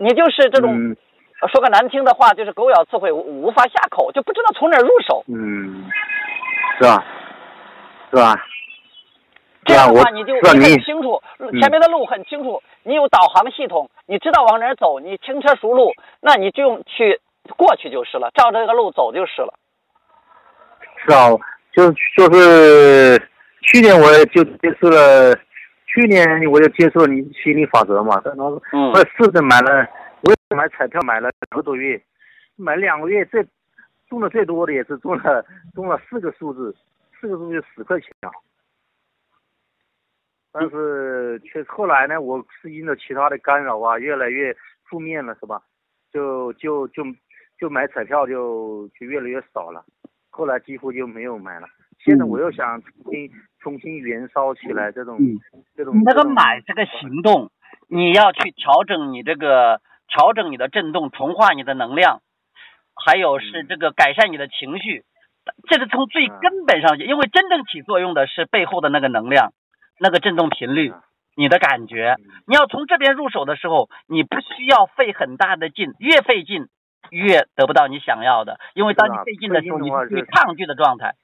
[0.00, 0.96] 你就是这种、
[1.50, 5.24] 说个难听的话，就是狗咬刺猬无无法下口，就不知道从哪儿入手。
[5.28, 5.88] 嗯，
[6.78, 7.04] 是吧？
[8.10, 8.36] 是吧？
[9.64, 17.20] 这样的话，你就你很清楚，嗯前面的路很清楚，你有导航系统，你知道往哪儿走，你轻车熟路，那你就用去
[17.56, 19.54] 过去就是了，照着这个路走就是了。
[21.04, 21.28] 是啊，
[21.72, 23.18] 就就是
[23.62, 25.34] 去年我也就接触了
[25.86, 29.88] 去年我就接触了你心理法则嘛，然后嗯后来试着买了，
[30.22, 32.00] 我也买彩票买了两个多月，
[32.56, 33.46] 买两个月最
[34.08, 36.74] 中的最多的也是中了中了四个数字，
[37.20, 38.30] 四个数字就十块钱啊。
[40.50, 44.56] 但是却后来呢，我是因着其他的干扰啊，越来越
[44.88, 45.62] 负面了，是吧？
[46.10, 47.04] 就就就
[47.58, 49.84] 就买彩票就就越来越少了，
[50.38, 51.66] 后来几乎就没有买了。
[52.04, 53.28] 现在我又想重新
[53.60, 55.34] 重新燃烧起来这种、嗯。
[55.74, 57.50] 这种你那个买这个行动，
[57.88, 62.22] 你要去调整你这个调整你的震动，重化你的能量，
[63.04, 65.02] 还有是这个改善你的情绪，
[65.68, 69.52] 这是从最嗯根本上，因为真正起作用的是背后的那个能量，
[69.98, 71.02] 那个振动频率嗯，
[71.36, 72.14] 你的感觉。
[72.46, 76.68] 你要从这边入手的时候，你不需要费很大的劲，越费劲
[77.10, 81.14] 越得不到你想要的，因为当你费劲的时候，你是是抗拒的状态。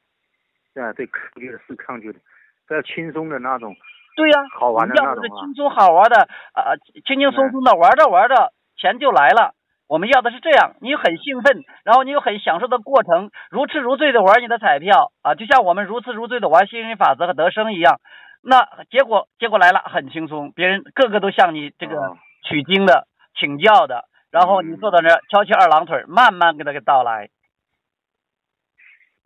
[0.74, 2.18] 对啊，对抗拒的是抗拒的，
[2.66, 3.76] 不要轻松的那种，
[4.16, 9.54] 对呀、好玩的你要的是轻松好玩的，呃，轻轻松松的玩着玩着，钱就来了。
[9.86, 18.00] 我们要的是这样，你很兴奋，然后你又很享受的过程，如痴如醉的玩你的彩票啊，就像我们如痴如醉的玩吸引力法则和得生一样。
[18.42, 23.06] 那结果结果来了，很轻松，别人个个都向你这个啊取经的、
[23.38, 27.30] 请教的，然后你坐在那儿翘起二郎腿，慢慢给他给道来。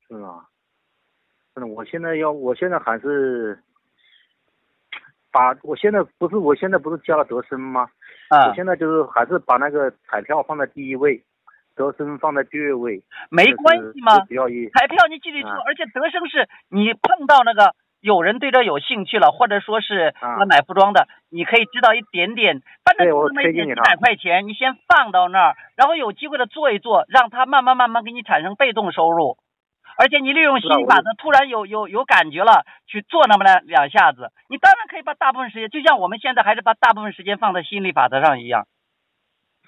[0.07, 0.45] 是啊，
[1.55, 3.59] 真的，我现在要，我现在还是
[5.33, 7.89] 把，我现在不是，我现在不是加了德生吗？
[8.29, 11.25] 啊我，现在就是还是把那个彩票放在第一位，
[11.75, 14.13] 德生放在第二位，没关系吗？
[14.13, 29.37] 彩票你记得住，啊而且德生是你碰到那个有人对这有兴趣了，或者说是啊要买服装的，你可以知道一点点，反正就那几百块钱，你先放到那儿，然后有机会的做一做，让它慢慢慢慢给你产生被动收入。
[30.01, 38.69] 而且你利用心理法则，突然有有有感觉了，去做那么两两下子，你当然可以把大部分时间，就像我们现在还是把大部分时间放在心理法则上一样。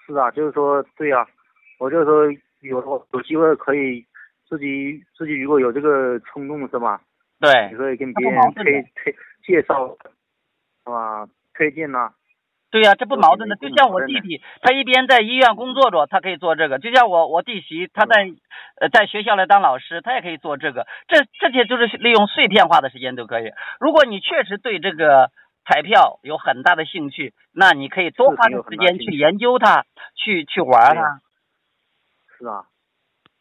[0.07, 1.27] 是啊，就是说，对呀、
[1.81, 4.07] 我就说有有机会可以
[4.49, 7.01] 自己自己如果有这个冲动是吧？
[7.41, 9.97] 对你，可以跟别人推推介绍，
[10.85, 11.27] 是吧？
[11.55, 12.13] 推荐呐、
[12.71, 13.57] 对呀、这不矛盾的。
[13.57, 18.31] 就像我弟弟，他一边在医院工作着，他可以做这个；就像我我弟媳，他在
[18.81, 20.87] 呃在学校来当老师，他也可以做这个。
[21.09, 23.51] 这这些就是利用碎片化的时间都可以。
[23.81, 25.31] 如果你确实对这个
[25.65, 31.21] 彩票有很大的兴趣，那你可以多花点时间去研究它，去去玩对它。
[32.39, 32.65] 是啊，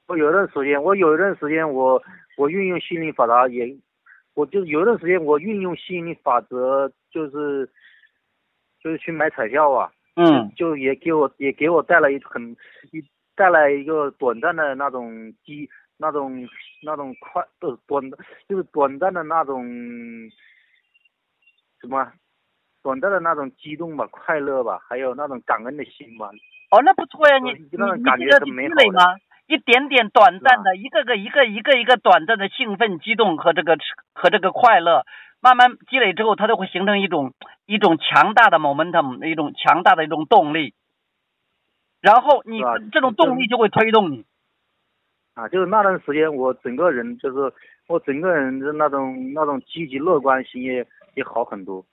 [0.07, 2.01] 我有一段时间，我有一段时间我
[2.35, 3.77] 我运用心理法则也，
[4.39, 7.69] 我就有一段时间我运用吸引力法则就是
[8.81, 12.55] 就是去买彩票啊，嗯，就也给我也给我带来一很
[12.93, 13.03] 一
[13.35, 16.47] 带来一个短暂的那种激那种
[16.81, 18.01] 那种快呃短
[18.47, 19.61] 就是短暂的那种
[21.81, 22.09] 什么
[22.81, 26.29] 短暂的那种激动吧快乐吧，还有那种感恩的心吧，
[26.71, 28.83] 哦，那不错呀，你我你那种感你这个积觉很美好的。
[28.83, 29.03] 累吗？
[29.49, 33.79] 一点点短暂的，一个个一个一个一个短暂的兴奋、激动和这个
[34.13, 35.07] 和这个快乐，
[35.41, 37.33] 慢慢积累之后，它就会形成一种
[37.65, 40.75] 一种强大的 momentum，一种强大的一种动力。
[41.99, 44.23] 然后你这种动力就会推动你。
[45.33, 47.51] 啊，就是那段时间，我整个人就是
[47.87, 50.85] 我整个人的那种那种积极乐观心也
[51.15, 51.83] 也好很多。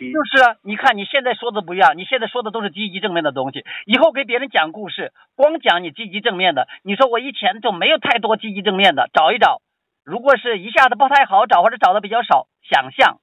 [0.00, 3.66] 比就是啊，你看你现在说的不一样，你现在说的都是积极正面的东西。
[3.84, 9.60] 以后给别人讲故事，光讲你积极正面的，你说我以前就没有太多积极正面的，找一找。
[10.02, 13.18] 如果是一下子不太好找，或者找的比较少，想象，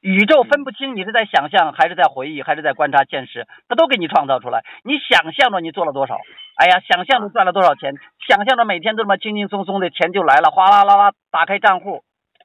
[0.00, 4.64] 宇宙分不清你是在想象还是在回忆还是在观察现实，它都给你创造出来。
[4.82, 6.18] 你想象着你做了多少，
[6.56, 7.94] 哎呀，想象着赚了多少钱，
[8.26, 12.02] 想象着每天都这么轻轻松松的钱就来了，哗啦啦啦打开账户，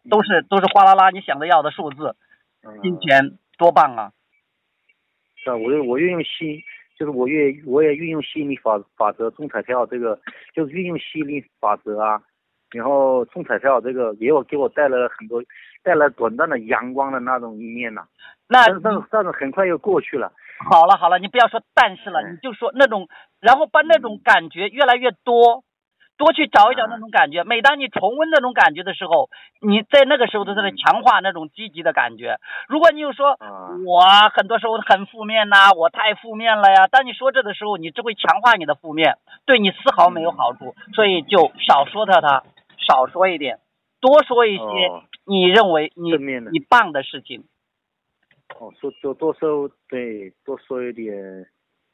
[0.09, 2.15] 都是都是哗啦啦你想的要的数字，
[2.67, 4.11] 嗯金钱多棒啊！
[5.43, 6.63] 是啊，我我运用吸，
[6.97, 10.19] 就是我越我也运用吸引力法法则中彩票这个，
[10.55, 12.21] 就是运用吸引力法则啊，
[12.71, 15.43] 然后中彩票这个也有给我带来了很多，
[15.83, 18.07] 带来短暂的阳光的那种一面呐、
[18.47, 20.31] 那但是但是但是很快又过去了。
[20.69, 23.07] 好了好了，你不要说但是了，嗯你就说那种，
[23.39, 25.63] 然后把那种感觉越来越多，
[26.19, 27.45] 多去找一找嗯那种感觉。
[27.45, 29.29] 每当你重温那种感觉的时候，
[29.61, 32.37] 你在那个时候都在嗯强化那种积极的感觉。
[32.67, 34.01] 如果你又说啊我
[34.35, 40.75] 很多时候很负面呐、我太负面了呀，当你说这的时候，你只会强化你的负面，对你丝毫没有好处。
[40.93, 42.43] 所以就少说他他，
[42.85, 43.59] 少说一点，
[44.01, 46.11] 多说一些哦你认为你
[46.51, 47.45] 你棒的事情。
[48.59, 51.15] 哦，说多多说对，多说一点，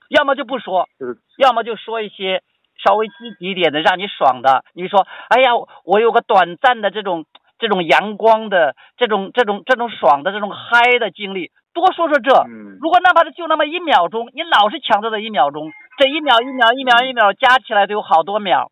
[0.10, 2.42] 要么就不说，就是要么就说一些
[2.84, 4.64] 稍微积极一点的，让你爽的。
[4.74, 5.52] 你说，哎呀，
[5.84, 7.26] 我有个短暂的这种
[7.60, 12.32] 这这种阳光的这种这种这种爽的这种嗨的经历，多说说这。
[12.44, 12.78] 嗯。
[12.80, 18.70] 如果哪怕是就那么一秒钟，你老是强调的一秒钟，这一秒一秒一秒一秒加起来都有好多秒，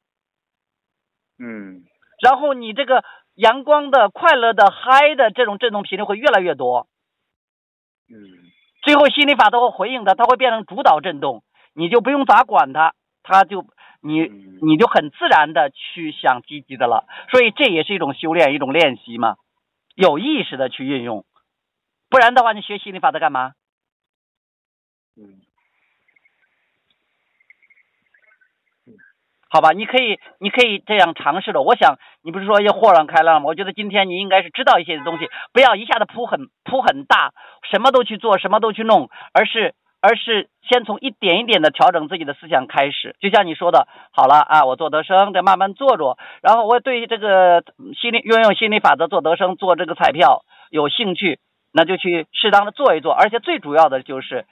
[1.40, 1.82] 嗯。
[2.22, 6.86] 然后你这个阳光的、快乐的、嗨的这种振动频率会越来越多，
[8.14, 8.14] 嗯。
[8.84, 11.42] 最后心理法则会回应它，它会变成主导振动，
[11.74, 13.66] 你就不用咋管它，它就
[14.04, 17.06] 你嗯你就很自然的去想积极的了。
[17.32, 19.38] 所以这也是一种修炼，一种练习嘛，
[19.96, 21.26] 有意识的去运用，
[22.10, 23.54] 不然的话，你学心理法则干嘛？
[25.18, 25.42] 嗯
[29.50, 31.62] 好吧，你可以，你可以这样尝试的。
[31.62, 33.46] 我想你不是说要豁然开朗吗？
[33.46, 37.36] 我觉得今天你应该是知道一些东西，不要一下子铺很铺很大，
[37.70, 43.16] 什么都去做，什么都去弄，而是而是先从一点一点的调整自己的思想开始。
[43.22, 47.64] 就像你说的，好了啊，我做德生，再慢慢做做，然后我对这个
[47.96, 51.40] 心理运用心理法则做德生，做这个彩票有兴趣，
[51.72, 54.46] 那就去适当的做一做，而且最主要的就是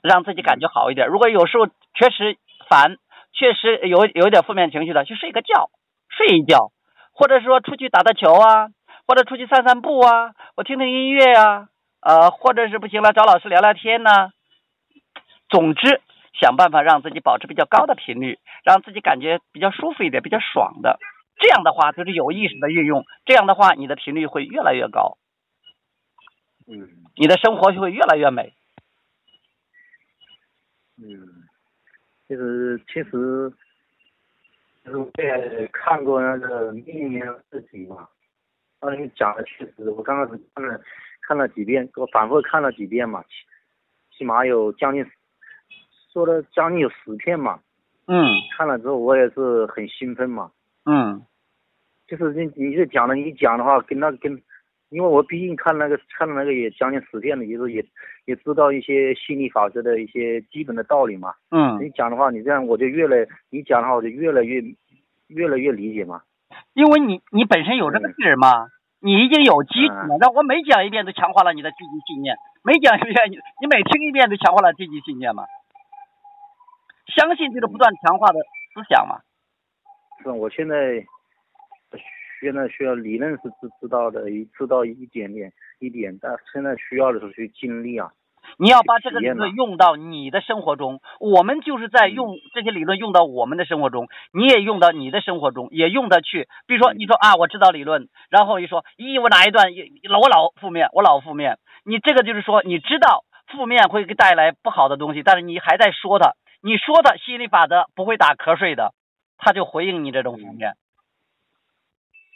[0.00, 1.08] 让自己感觉好一点。
[1.08, 2.38] 如果有时候确实
[2.70, 2.96] 烦。
[3.30, 5.70] 确实有有一点负面情绪的，去睡个觉，
[6.08, 6.72] 睡一觉，
[7.12, 8.68] 或者说出去打打球啊，
[9.06, 11.68] 或者出去散散步啊，我听听音乐啊，
[12.00, 14.30] 呃，或者是不行了找老师聊聊天呐、
[15.48, 16.00] 总之，
[16.40, 20.98] 想办法让自己保持比较高的频率，让自己感觉比较舒服一点，比较爽的。
[21.40, 25.18] 这样的话就是有意识的运用，这样的话你的频率会越来越高，
[26.66, 28.52] 嗯你的生活就会越来越美。
[30.96, 31.06] 嗯，
[32.26, 33.52] 其实其实，
[34.84, 38.08] 就是我也看过那个《秘密的自己》嘛，
[38.80, 40.80] 那你讲的确实，我刚开始看了
[41.22, 45.08] 看了几遍，我反复看了几遍嘛，起起码有将近
[46.12, 47.60] 说了将近有十篇嘛，
[48.06, 50.50] 嗯看了之后我也是很兴奋嘛，
[50.84, 51.22] 嗯
[52.06, 54.32] 就是你你这讲的你讲的话跟那跟，
[54.88, 57.84] 因为我毕竟看那个看了那个也将近十遍了，也是也
[58.24, 61.34] 也知道一些心理法则的一些基本的道理嘛。
[61.50, 64.62] 嗯，你讲的话，你这样我就越来，你讲的话我就越来越
[65.26, 66.22] 越来越理解嘛。
[66.72, 68.68] 因为你你本身有这个劲儿嘛，
[69.00, 70.16] 你已经有基础了。
[70.18, 75.44] 那我每讲一遍都强化了你的积极信念，每讲一遍你你每听一遍都强化了积极信念嘛。
[77.14, 78.38] 相信就是不断强化的
[78.74, 79.20] 思想嘛。
[80.22, 81.04] 是，我现在
[82.40, 88.10] 现在需要理论是知知道的，一知道一点点一点，但现在需要的是去经历啊。
[88.56, 96.48] 你要把这个理体验嘛论用到你的生活中，我们就是在用这些理论用到我们的生活中，你也用到你的生活中，也用得去。
[96.66, 99.84] 比如说，你说啊，我知道理论，然后一说，咦，我哪一段也
[100.18, 106.32] 我老负面，我老负面，你这个就是说，你知道负面会给带来不好的东西，但是你还在说它，
[106.68, 108.92] 你说的吸引力法则不会打瞌睡的，
[109.38, 110.74] 他就回应你这种负面。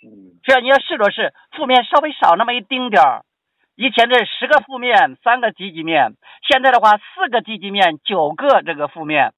[0.03, 3.25] 嗯这样你要试着试负面稍微少那么一丁点儿。
[3.77, 6.14] 以前这十个负面，三个积极面，
[6.49, 9.35] 现在的话四个积极面，九个这个负面，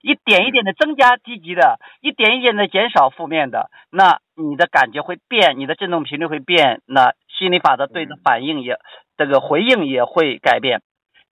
[0.00, 8.78] 一点一点的增加积极的，一点一点的减少负面的，那你的感觉会变，你的振动频率会变，那心理法则对的反应也，
[9.18, 10.80] 这个回应也会改变，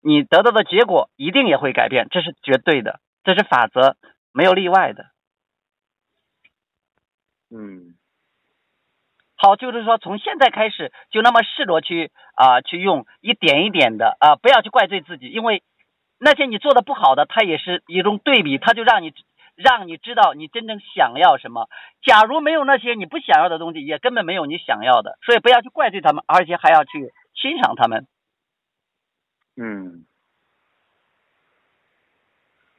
[0.06, 3.96] 你得到的结果一定也会改变，这是绝对的，这是法则，
[4.32, 5.06] 没有例外的。
[7.50, 7.94] 嗯
[9.36, 15.62] 好，就是说从现在开始就那么试着去啊、去用一点一点的啊、不要去怪罪自己，因为
[16.18, 19.12] 那些你做的不好的，它也是一种对比，它就让你
[19.54, 21.68] 让你知道你真正想要什么。
[22.02, 28.06] 假如没有那些你不想要的东西，也根本没有你想要的，所以不要去怪罪他们，而且还要去欣赏他们。
[29.56, 30.04] 嗯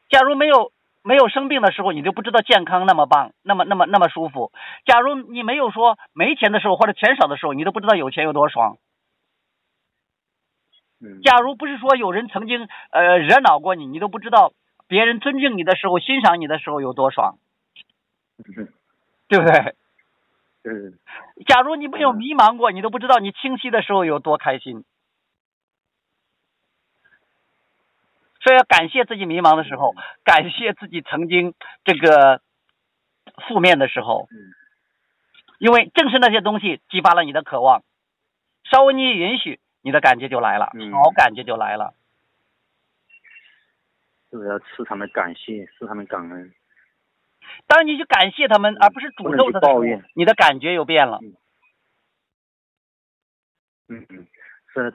[0.09, 0.71] 假如没有
[1.03, 4.51] 没有生病的时候，你就不知道健康那么棒，那么那么那么舒服。
[4.85, 8.77] 假如你没有说没钱的时候或者钱少的时候，你都不知道有钱有多爽。
[11.01, 11.21] 嗯。
[11.21, 14.53] 假如不是说有人曾经呃惹恼过你，你都不知道
[14.87, 17.37] 别人尊敬你的时候、欣赏你的时候有多爽，
[18.57, 18.67] 嗯
[19.27, 19.75] 对不对？
[20.63, 20.73] 对
[21.45, 24.85] 假如你没有嗯迷茫过，你都不知道你清晰的时候有多开心。
[28.45, 32.41] 所以要感谢自己迷茫的时候，感谢自己曾经这个
[33.47, 34.37] 负面的时候嗯，
[35.57, 37.81] 因为正是那些东西激发了你的渴望，
[38.63, 41.95] 稍微你一允许，你的感觉就来了，嗯好感觉就来了。
[44.31, 46.53] 就是要时常的感谢，时常的感恩。
[47.65, 51.19] 当你去感谢他们，而不是诅咒他的抱怨，你的感觉又变了。
[53.87, 54.27] 嗯嗯，
[54.71, 54.93] 是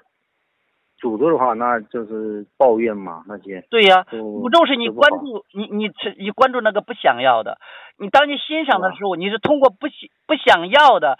[1.00, 3.64] 诅咒的话，那就是抱怨嘛，那些。
[3.70, 7.58] 对呀、都诅咒是你关注你你是你关注那个不想要的，
[7.96, 11.18] 你当你欣赏的时候，你是通过不喜不想要的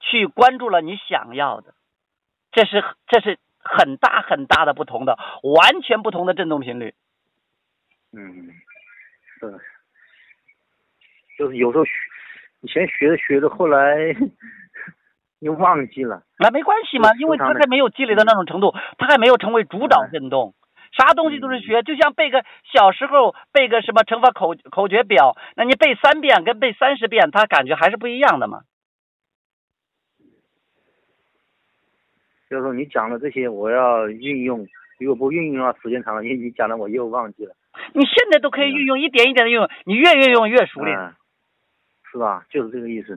[0.00, 1.74] 去关注了你想要的，
[2.52, 6.94] 这是这是很大很大的不同的，完全不同的振动频率。
[8.12, 8.50] 嗯，
[9.40, 9.52] 对，
[11.38, 11.92] 就是有时候学
[12.62, 14.14] 以前学着学着，后来
[15.40, 16.22] 又忘记了。
[16.38, 20.54] 那没关系嘛，因为他还没有积累到那种程度，他还没有成为主导振动。
[20.92, 28.62] 啥东西都是学，就像背个小时候背个什么乘法口口诀表，那你背三遍跟背三十遍，他感觉还是不一样的嘛。
[32.50, 34.66] 就是说你讲的这些，我要运用，
[34.98, 37.54] 如果不运用的话，时间长了，你你讲的我又忘记了。
[37.94, 41.14] 你现在都可以运用，一点一点的运用，你越运用越熟练，嗯
[42.10, 42.44] 是吧？
[42.50, 43.16] 就是这个意思。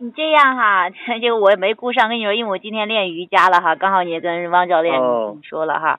[0.00, 0.88] 你这样哈，
[1.20, 5.98] 这个我也没顾上跟你说，因为我今天练瑜伽了哈，刚好你也跟汪教练哦说了哈。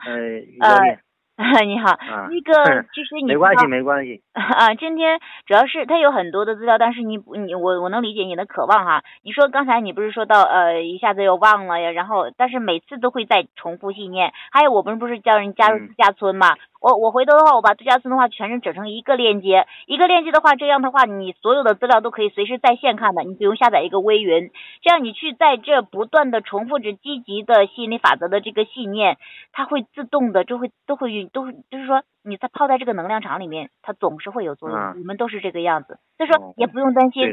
[1.38, 4.22] 呃， 你好，啊那个其实 你没关系，没关系。
[4.34, 9.04] 啊，今天主要是他有很多的资料，但是你你我我能理解你的渴望哈。
[9.24, 14.34] 你说刚才你不是说到呃一下子又忘了呀，然后但是每次都会再重复信念。
[14.52, 16.56] 还有我们不是叫人加入嗯度假村嘛？
[16.82, 24.50] 我我回头的话，我把度假村的话全是整成一个链接，一个链接的话，这样的话你所有的资料都可以随时在线看的，你不用下载一个微云，
[24.82, 29.20] 这样你去在这不断的重复着积极的吸引力法则的这个信念，
[29.52, 34.80] 它会自动的就会都会运都会就是说你在泡在这个能量场里面，它总是会有作用。
[34.80, 37.24] 嗯你们都是这个样子，所以说哦也不用担心。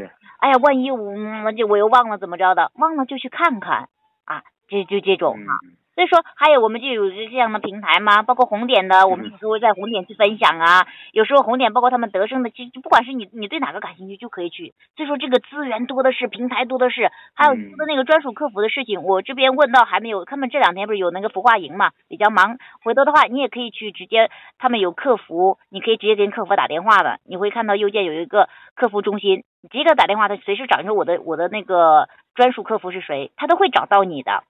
[0.40, 3.88] 哎呀，万一我就我又忘了怎么着的，忘了就去看看
[4.26, 5.56] 啊，这就这种啊。
[5.64, 10.86] 嗯所以说，还有我们就有这样的平台嘛，包括红点的，我们嗯有时候在红点去分享啊。
[11.10, 14.74] 有时候红点包括他们得胜的，其实不管是你你对哪个感兴趣就可以去。
[14.96, 22.58] 所以说这个资源多的是，平台多的是，还有你说的那个专属客服的事情，我这边问到还没有，他们这两天不是有那个孵化营嘛，比较忙。
[22.84, 34.44] 回头的话，你也可以去直接，他们有客服，你可以直接跟客服打电话的，你会看到右键有一个客服中心，你直接给他打电话，他随时找，你说我的我的那个专属客服是谁，他都会找到你的。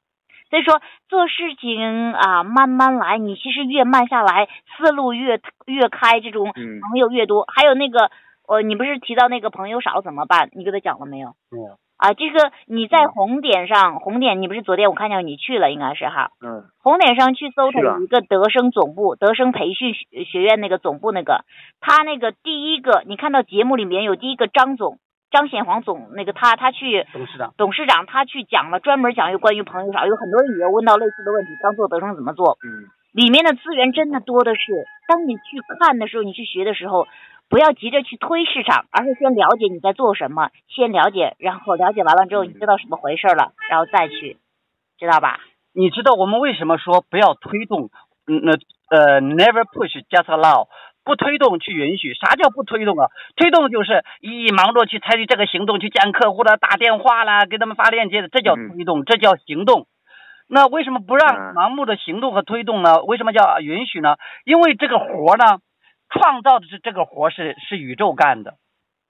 [0.51, 7.45] 所以说做事情啊，慢慢来，你其实越慢下来，思路越越开，这种嗯朋友越多。
[7.47, 8.11] 还有那个，
[8.47, 10.51] 呃，你不是提到那个朋友少怎么办？
[10.55, 11.35] 你给他讲了没有？
[11.51, 11.79] 没有。
[11.99, 16.31] 啊，这个你在嗯红点上，红点你不是昨天我看见你去了，应该是哈。
[16.41, 21.45] 嗯红点上去搜，它是的有一个德生总部，德生培训学学院那个总部那个，
[21.81, 34.61] 他那个第一个，你看到节目里面有第一个张总，张显煌总，那个他他去董事长，董事长他去讲了，专门讲一个关于朋友少，有很多人也问到类似的问题，刚做德生怎么做，嗯里面的资源真的多的是。
[35.09, 37.09] 当你去看的时候，你去学的时候，
[37.49, 44.37] 不要急着去推市场，而是先了解你在做什么，先了解，然后了解完了之后，你知道什么回事了，然后再去，
[44.99, 45.41] 知道吧？
[45.73, 47.91] 你知道我们为什么说不要推动？
[48.29, 48.53] 嗯，那
[48.91, 50.69] 呃，never push, just allow。
[51.09, 53.09] 不推动去允许，啥叫不推动啊？
[53.35, 59.87] 推动就是一忙着去采取这个行动，去见客户了、打电话啦、给他们发链接的，这叫嗯推动，这叫行动。
[60.51, 63.03] 那为什么不让嗯盲目的行动和推动呢？
[63.05, 64.17] 为什么叫允许呢？
[64.45, 65.61] 因为这个活呢，
[66.11, 68.57] 创造的是这个活是是宇宙干的，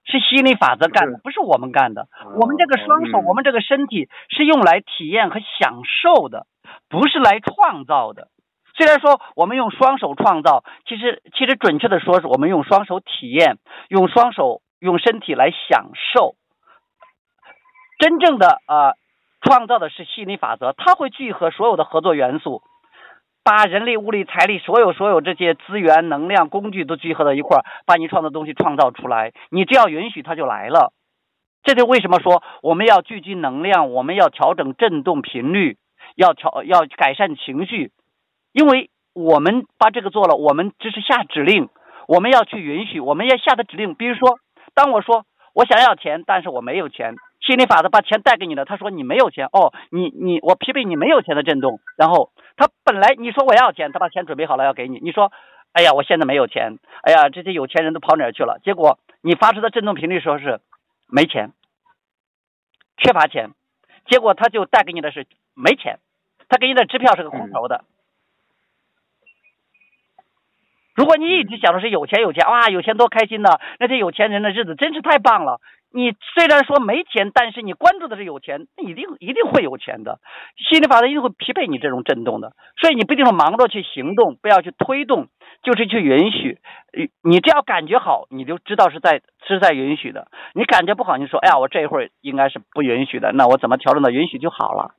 [0.05, 2.07] 是吸引力法则干的，不是我们干的。
[2.40, 6.46] 我们这个双手，嗯我们这个身体是用来体验和享受的，
[6.88, 8.28] 不是来创造的。
[8.78, 13.58] 虽然说我们用双手创造，其实其实准确的说是我们用双手体验，
[13.88, 16.36] 用双手用身体来享受。
[17.98, 18.94] 真正的啊、
[19.40, 22.62] 创造的是吸引力法则，它会聚合所有的合作元素，
[23.42, 29.32] 把人力、物力、财力，所有所有这些资源、能量、工具都聚合到一块儿，把你创造的东西创造出来。
[29.50, 30.92] 你只要允许，它就来了。
[31.64, 35.78] 这就为什么说我们要聚集能量，我们要调整振动频率，
[36.14, 37.90] 要调要改善情绪，
[38.53, 41.68] 因为我们把这个做了，我们只是下指令，
[42.07, 43.94] 我们要去允许，我们要下的指令。
[43.94, 44.38] 比如说，
[44.74, 55.32] 当我说我想要钱，但是我没有钱，心理法则把钱带给你了，他说你没有钱，哦，你你我匹配你没有钱的震动，然后他本来你说我要钱，他把钱准备好了要给你，你说，
[55.72, 58.61] 哎呀，我现在没有钱，哎呀，这些有钱人都跑哪儿去了？
[58.64, 60.61] 结果你发出的震动频率说是
[61.09, 61.53] 没钱，
[62.96, 63.51] 缺乏钱，
[64.07, 65.99] 结果他就带给你的是没钱，
[66.49, 67.84] 他给你的支票是个空头的。
[70.99, 73.61] 如果你一直想的是有钱有钱，哇，有钱多开心呐！
[73.78, 75.61] 那些有钱人的日子真是太棒了。
[75.92, 80.18] 你虽然说没钱，但是你关注的是有钱，那一定一定会有钱的。
[80.57, 85.28] 心理法则一定会匹配你这种震动的，所以你不一定说忙着去行动，不要去推动，
[85.62, 86.59] 就是去允许。
[87.22, 90.26] 你只要感觉好，你就知道是在是在允许的。
[90.55, 94.96] 你感觉不好，你说哎呀，我这一会儿应该是不允许的，那我怎么调整到允许就好了？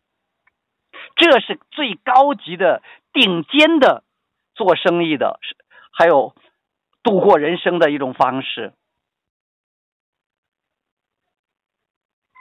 [1.18, 2.82] 这是最高级的、
[3.12, 4.04] 顶尖的
[4.56, 5.40] 做生意的，
[5.92, 6.34] 还有
[7.04, 8.74] 度过人生的一种方式。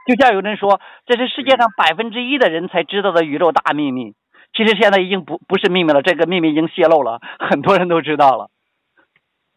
[0.07, 4.15] 就像有人说，这是世界上百分之一的人才知道的宇宙大秘密。
[4.57, 8.49] 其实现在已经不不是秘密了，这个秘密已经泄露了，很多人都知道了。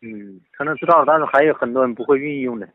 [0.01, 2.67] 嗯，可能知道，但是还有很多人不会运用的。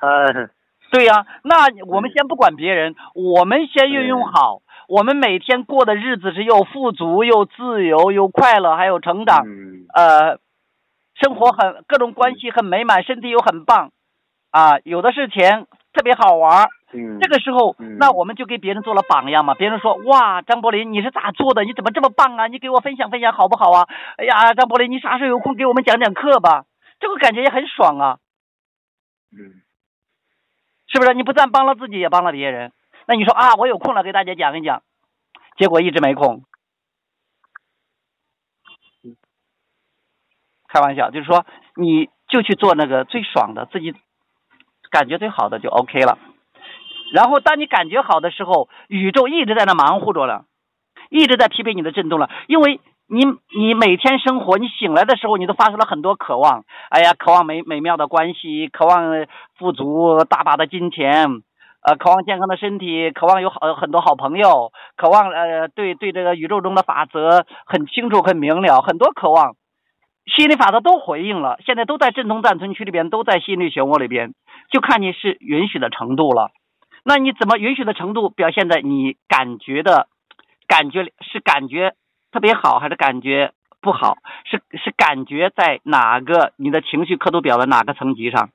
[0.00, 0.48] 呃，
[0.90, 9.44] 对呀、那我们先不管别人，我们先运用好，我们每天过的日子是又富足又自由又快乐，还有成长。
[9.46, 10.38] 嗯呃，
[11.20, 13.90] 生活很各种关系很美满，身体又很棒，
[14.50, 16.68] 啊，有的是钱，特别好玩
[17.20, 19.54] 这个时候，嗯那我们就给别人做了榜样嘛。
[19.54, 21.64] 别人说，哇，张柏林，你是咋做的？
[21.64, 22.46] 你怎么这么棒啊？
[22.46, 23.86] 你给我分享分享好不好啊？
[24.16, 26.64] 哎呀，张柏林，你啥时候有空给我们讲讲课吧？
[27.00, 28.18] 这个感觉也很爽啊，
[29.32, 29.62] 嗯
[30.86, 31.12] 是不是？
[31.14, 32.72] 你不但帮了自己，也帮了别人。
[33.06, 34.82] 那你说啊，我有空了给大家讲一讲，
[35.58, 36.44] 结果一直没空。
[40.68, 41.44] 开玩笑，就是说，
[41.76, 43.94] 你就去做那个最爽的，自己
[44.90, 46.18] 感觉最好的就 OK 了。
[47.12, 50.44] 然后，当你感觉好的时候，宇宙一直在那忙活着了，
[51.08, 52.28] 一直在匹配你的震动了。
[52.48, 53.24] 因为你
[53.56, 56.64] 你每天生活，你醒来的时候，你都发生了很多渴望。
[56.90, 61.26] 哎呀，渴望美美妙的关系，渴望富足大把的金钱，
[61.80, 69.54] 呃，渴望健康的身体，渴望有好很多好朋友，渴望呃对对这个宇宙中的法则很清楚很明了，很多渴望。
[70.28, 74.34] 吸引力法则都回应了，现在都在震动暂存区里边，都在吸引力漩涡里边，
[74.70, 76.50] 就看你是允许的程度了。
[77.04, 80.08] 那你怎么允许的程度表现在你感觉的，
[80.66, 81.94] 感觉是感觉
[82.30, 84.18] 特别好，还是感觉不好？
[84.44, 88.50] 是是感觉在哪个你的情绪刻度表的哪个层级上？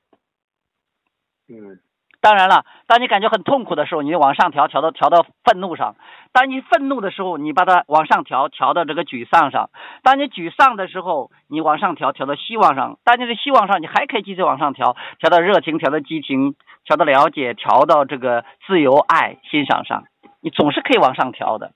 [1.50, 1.80] 嗯
[2.24, 5.96] 当然了，当你感觉很痛苦的时候，你就往上调，调到调到愤怒上；
[6.32, 9.68] 当你愤怒的时候，你把它往上调，调到这个沮丧上；
[10.04, 16.56] 当你沮丧的时候，你往上调，调到希望上；当你的希望上，你还可以继续往上调，调到热情，调到激情，
[16.86, 20.06] 调到了解，调到这个自由、爱、欣赏上。
[20.40, 21.74] 你总是可以往上调的。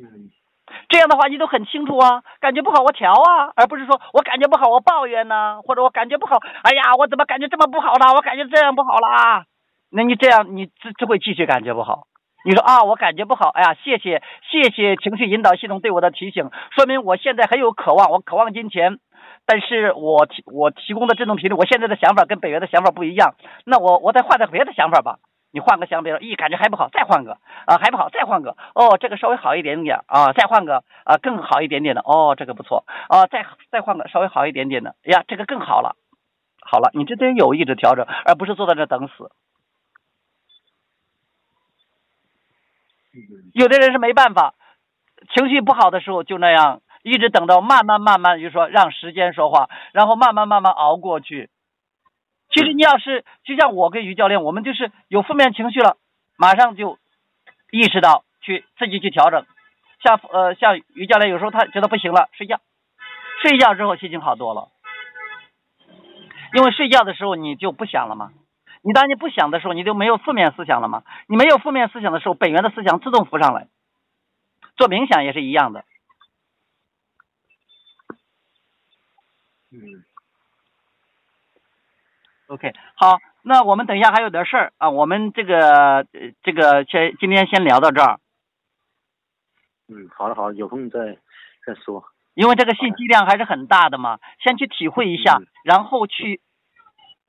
[0.00, 0.30] 嗯
[0.88, 8.14] 这样的话，你都很清楚啊，感觉不好我调啊，而不是说我感觉不好我抱怨呢，或者我感觉不好，哎呀，我怎么感觉这么不好了？
[8.14, 9.44] 我感觉这样不好啦。
[9.90, 12.04] 那你这样，你只只会继续感觉不好。
[12.44, 18.98] 你说啊，我感觉不好，哎呀，谢谢谢谢情绪引导系统对我的提醒，说明我现在很有渴望，我渴望金钱，
[19.46, 25.18] 但是我提我提供的振动频率，我现在的想法跟北元的想法不一样，那我我再换点别的想法吧。
[25.50, 35.96] 你换个想法，比如说，咦，感觉还不好，再换个啊，还不好，再换个，哦，这个稍微好一点点啊，再换个啊，更好一点点的，哦，这个不错啊，再再换个稍微好一点点的，哎呀，这个更好了，
[36.60, 39.32] 好了，你这得有意识调整，而不是坐在这等死。
[43.14, 44.54] 嗯有的人是没办法，
[45.34, 51.48] 情绪不好的时候就那样，一直等到慢慢慢慢，就说让时间说话，然后慢慢慢慢熬过去。
[52.58, 55.96] 其实你要是就像我跟于教练，我们就是有负面情绪了，
[56.36, 56.98] 马上就
[57.70, 59.46] 意识到去自己去调整。
[60.02, 62.60] 像呃像于教练有时候他觉得不行了，睡觉，
[63.42, 64.70] 睡觉之后心情好多了，
[66.52, 68.32] 因为睡觉的时候你就不想了嘛。
[68.82, 71.04] 你当你不想的时候，你就没有负面思想了嘛。
[71.28, 73.68] 你没有负面思想的时候，本源的思想自动浮上来。
[74.76, 75.84] 做冥想也是一样的。
[79.70, 80.04] 嗯
[82.48, 86.06] OK，好，那我们等一下还有点事儿啊，我们这个呃
[86.42, 88.20] 这个先今天先聊到这儿，
[89.88, 91.18] 嗯，好的好的，有空再
[91.66, 92.04] 再说。
[92.32, 96.40] 因为这个信息量还是很大的嘛，先去体会一下嗯，然后去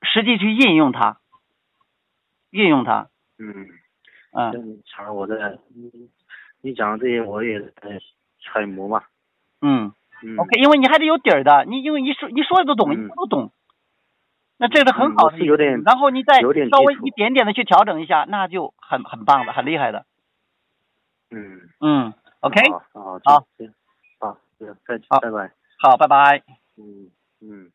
[0.00, 1.18] 实际去应用它，
[2.50, 3.08] 运用它，
[3.38, 3.66] 嗯，
[4.32, 4.58] 嗯，这
[4.90, 6.08] 前儿我在你
[6.62, 8.00] 你讲的这些我也在
[8.40, 9.02] 揣摩嘛。
[9.60, 9.92] 嗯。
[10.22, 13.04] 嗯，OK，因为你还得有底儿的，你因为你说你说的都懂，嗯。
[13.04, 13.52] 你都懂，
[14.60, 15.38] 那这是很好的
[15.86, 16.38] 然后你再
[16.68, 20.04] 稍微一点点的去调整一下，那就很很棒的，很厉害的，
[21.30, 23.72] 嗯，嗯，OK，好好好行，
[24.20, 25.50] 好，行再见拜拜。
[25.78, 26.42] 好，拜拜。
[26.76, 27.72] 嗯嗯。